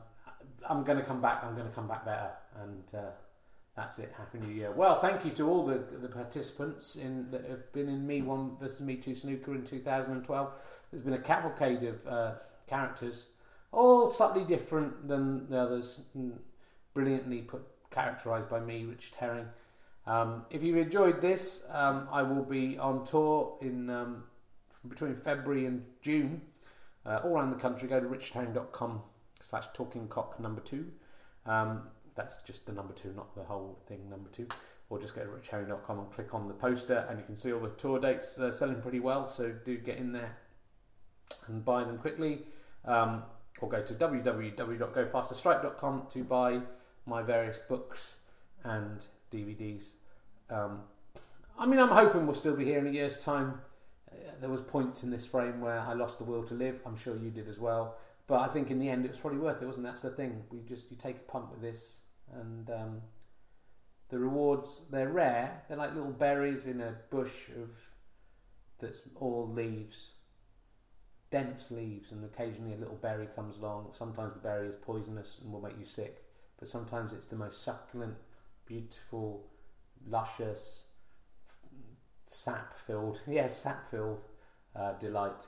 I'm 0.68 0.84
going 0.84 0.98
to 0.98 1.04
come 1.04 1.20
back. 1.20 1.42
I'm 1.44 1.54
going 1.54 1.68
to 1.68 1.74
come 1.74 1.88
back 1.88 2.04
better, 2.04 2.30
and 2.60 2.82
uh, 2.94 3.10
that's 3.76 3.98
it. 3.98 4.12
Happy 4.16 4.38
New 4.38 4.52
Year. 4.52 4.72
Well, 4.72 4.96
thank 4.96 5.24
you 5.24 5.30
to 5.32 5.48
all 5.48 5.66
the 5.66 5.78
the 6.00 6.08
participants 6.08 6.96
in 6.96 7.30
that 7.30 7.44
have 7.48 7.72
been 7.72 7.88
in 7.88 8.06
Me 8.06 8.22
One 8.22 8.56
versus 8.60 8.80
Me 8.80 8.96
Two 8.96 9.14
Snooker 9.14 9.54
in 9.54 9.64
2012. 9.64 10.52
There's 10.90 11.02
been 11.02 11.14
a 11.14 11.18
cavalcade 11.18 11.82
of 11.84 12.06
uh, 12.06 12.32
characters, 12.66 13.26
all 13.72 14.10
slightly 14.10 14.44
different 14.44 15.08
than 15.08 15.48
the 15.48 15.58
others, 15.58 16.00
brilliantly 16.94 17.38
put 17.38 17.62
characterised 17.90 18.48
by 18.48 18.60
me, 18.60 18.84
Richard 18.84 19.14
Herring. 19.16 19.46
Um, 20.06 20.44
if 20.50 20.62
you 20.62 20.76
enjoyed 20.76 21.20
this, 21.20 21.64
um, 21.70 22.08
I 22.10 22.22
will 22.22 22.44
be 22.44 22.78
on 22.78 23.04
tour 23.04 23.56
in 23.60 23.88
um, 23.88 24.24
between 24.88 25.14
February 25.14 25.66
and 25.66 25.84
June, 26.00 26.42
uh, 27.06 27.20
all 27.24 27.36
around 27.36 27.50
the 27.50 27.56
country. 27.56 27.88
Go 27.88 28.00
to 28.00 28.06
richardherring.com 28.06 29.00
slash 29.40 29.66
talkingcock 29.74 30.40
number 30.40 30.60
two. 30.60 30.86
Um, 31.46 31.82
that's 32.14 32.36
just 32.44 32.66
the 32.66 32.72
number 32.72 32.92
two, 32.92 33.12
not 33.14 33.34
the 33.34 33.44
whole 33.44 33.78
thing 33.86 34.10
number 34.10 34.28
two. 34.30 34.46
Or 34.90 35.00
just 35.00 35.14
go 35.14 35.22
to 35.22 35.28
richherring.com 35.28 35.98
and 35.98 36.12
click 36.12 36.34
on 36.34 36.48
the 36.48 36.54
poster, 36.54 37.06
and 37.08 37.18
you 37.18 37.24
can 37.24 37.36
see 37.36 37.52
all 37.52 37.60
the 37.60 37.70
tour 37.70 37.98
dates 37.98 38.38
uh, 38.38 38.52
selling 38.52 38.82
pretty 38.82 39.00
well. 39.00 39.28
So 39.28 39.52
do 39.64 39.78
get 39.78 39.96
in 39.96 40.12
there 40.12 40.36
and 41.46 41.64
buy 41.64 41.84
them 41.84 41.98
quickly. 41.98 42.42
Um, 42.84 43.22
or 43.62 43.68
go 43.68 43.82
to 43.82 43.94
www.gofasterstripe.com 43.94 46.06
to 46.12 46.24
buy 46.24 46.60
my 47.06 47.22
various 47.22 47.58
books 47.58 48.16
and 48.64 49.06
DVDs. 49.32 49.90
Um, 50.50 50.80
I 51.58 51.66
mean, 51.66 51.78
I'm 51.78 51.88
hoping 51.88 52.26
we'll 52.26 52.34
still 52.34 52.56
be 52.56 52.64
here 52.64 52.78
in 52.78 52.86
a 52.86 52.90
year's 52.90 53.22
time. 53.22 53.60
Uh, 54.10 54.14
there 54.40 54.50
was 54.50 54.60
points 54.60 55.02
in 55.02 55.10
this 55.10 55.26
frame 55.26 55.60
where 55.60 55.80
I 55.80 55.94
lost 55.94 56.18
the 56.18 56.24
will 56.24 56.44
to 56.44 56.54
live. 56.54 56.80
I'm 56.84 56.96
sure 56.96 57.16
you 57.16 57.30
did 57.30 57.48
as 57.48 57.58
well. 57.58 57.96
But 58.26 58.40
I 58.40 58.48
think 58.48 58.70
in 58.70 58.78
the 58.78 58.88
end 58.88 59.04
it 59.04 59.10
was 59.10 59.18
probably 59.18 59.38
worth 59.38 59.62
it, 59.62 59.66
wasn't 59.66 59.86
it? 59.86 59.90
That's 59.90 60.02
the 60.02 60.10
thing. 60.10 60.44
We 60.50 60.60
just 60.68 60.90
you 60.90 60.96
take 60.96 61.16
a 61.16 61.30
pump 61.30 61.50
with 61.50 61.60
this, 61.60 61.96
and 62.32 62.70
um, 62.70 63.00
the 64.08 64.18
rewards 64.18 64.82
they're 64.90 65.08
rare. 65.08 65.62
They're 65.68 65.76
like 65.76 65.94
little 65.94 66.12
berries 66.12 66.66
in 66.66 66.80
a 66.80 66.94
bush 67.10 67.48
of 67.60 67.76
that's 68.78 69.02
all 69.16 69.50
leaves, 69.52 70.08
dense 71.32 71.70
leaves, 71.70 72.12
and 72.12 72.24
occasionally 72.24 72.74
a 72.74 72.78
little 72.78 72.96
berry 72.96 73.26
comes 73.34 73.56
along. 73.56 73.88
Sometimes 73.96 74.34
the 74.34 74.38
berry 74.38 74.68
is 74.68 74.76
poisonous 74.76 75.40
and 75.42 75.52
will 75.52 75.62
make 75.62 75.78
you 75.78 75.84
sick, 75.84 76.22
but 76.60 76.68
sometimes 76.68 77.12
it's 77.12 77.26
the 77.26 77.36
most 77.36 77.64
succulent, 77.64 78.14
beautiful, 78.66 79.48
luscious, 80.06 80.82
sap-filled, 82.28 83.22
yes, 83.26 83.56
sap-filled 83.56 84.22
uh, 84.76 84.92
delight. 85.00 85.46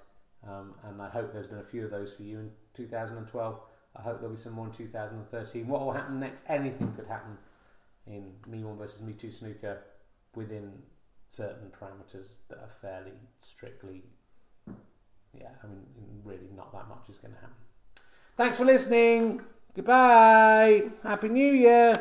Um, 0.49 0.75
and 0.85 1.01
I 1.01 1.09
hope 1.09 1.33
there's 1.33 1.47
been 1.47 1.59
a 1.59 1.65
few 1.65 1.85
of 1.85 1.91
those 1.91 2.13
for 2.13 2.23
you 2.23 2.39
in 2.41 2.51
2012. 2.73 3.61
I 3.97 4.03
hope 4.03 4.21
there'll 4.21 4.35
be 4.35 4.41
some 4.41 4.55
more 4.55 4.67
in 4.67 4.73
2013. 4.73 5.69
What 5.69 5.85
will 5.85 5.93
happen 5.93 6.19
next? 6.19 6.43
Anything 6.49 6.93
could 6.95 7.07
happen 7.07 7.39
in 8.07 8.33
Me 8.47 8.65
One 8.65 8.77
versus 8.77 9.03
Me 9.03 9.13
Two 9.13 9.31
snooker 9.31 9.79
within 10.35 10.73
certain 11.29 11.71
parameters 11.71 12.31
that 12.49 12.59
are 12.59 12.71
fairly 12.81 13.13
strictly. 13.39 14.03
Yeah, 15.39 15.49
I 15.63 15.67
mean, 15.67 15.83
really, 16.25 16.49
not 16.57 16.73
that 16.73 16.89
much 16.89 17.09
is 17.09 17.19
going 17.19 17.35
to 17.35 17.41
happen. 17.41 17.57
Thanks 18.37 18.57
for 18.57 18.65
listening. 18.65 19.43
Goodbye. 19.75 20.91
Happy 21.03 21.29
New 21.29 21.53
Year. 21.53 21.93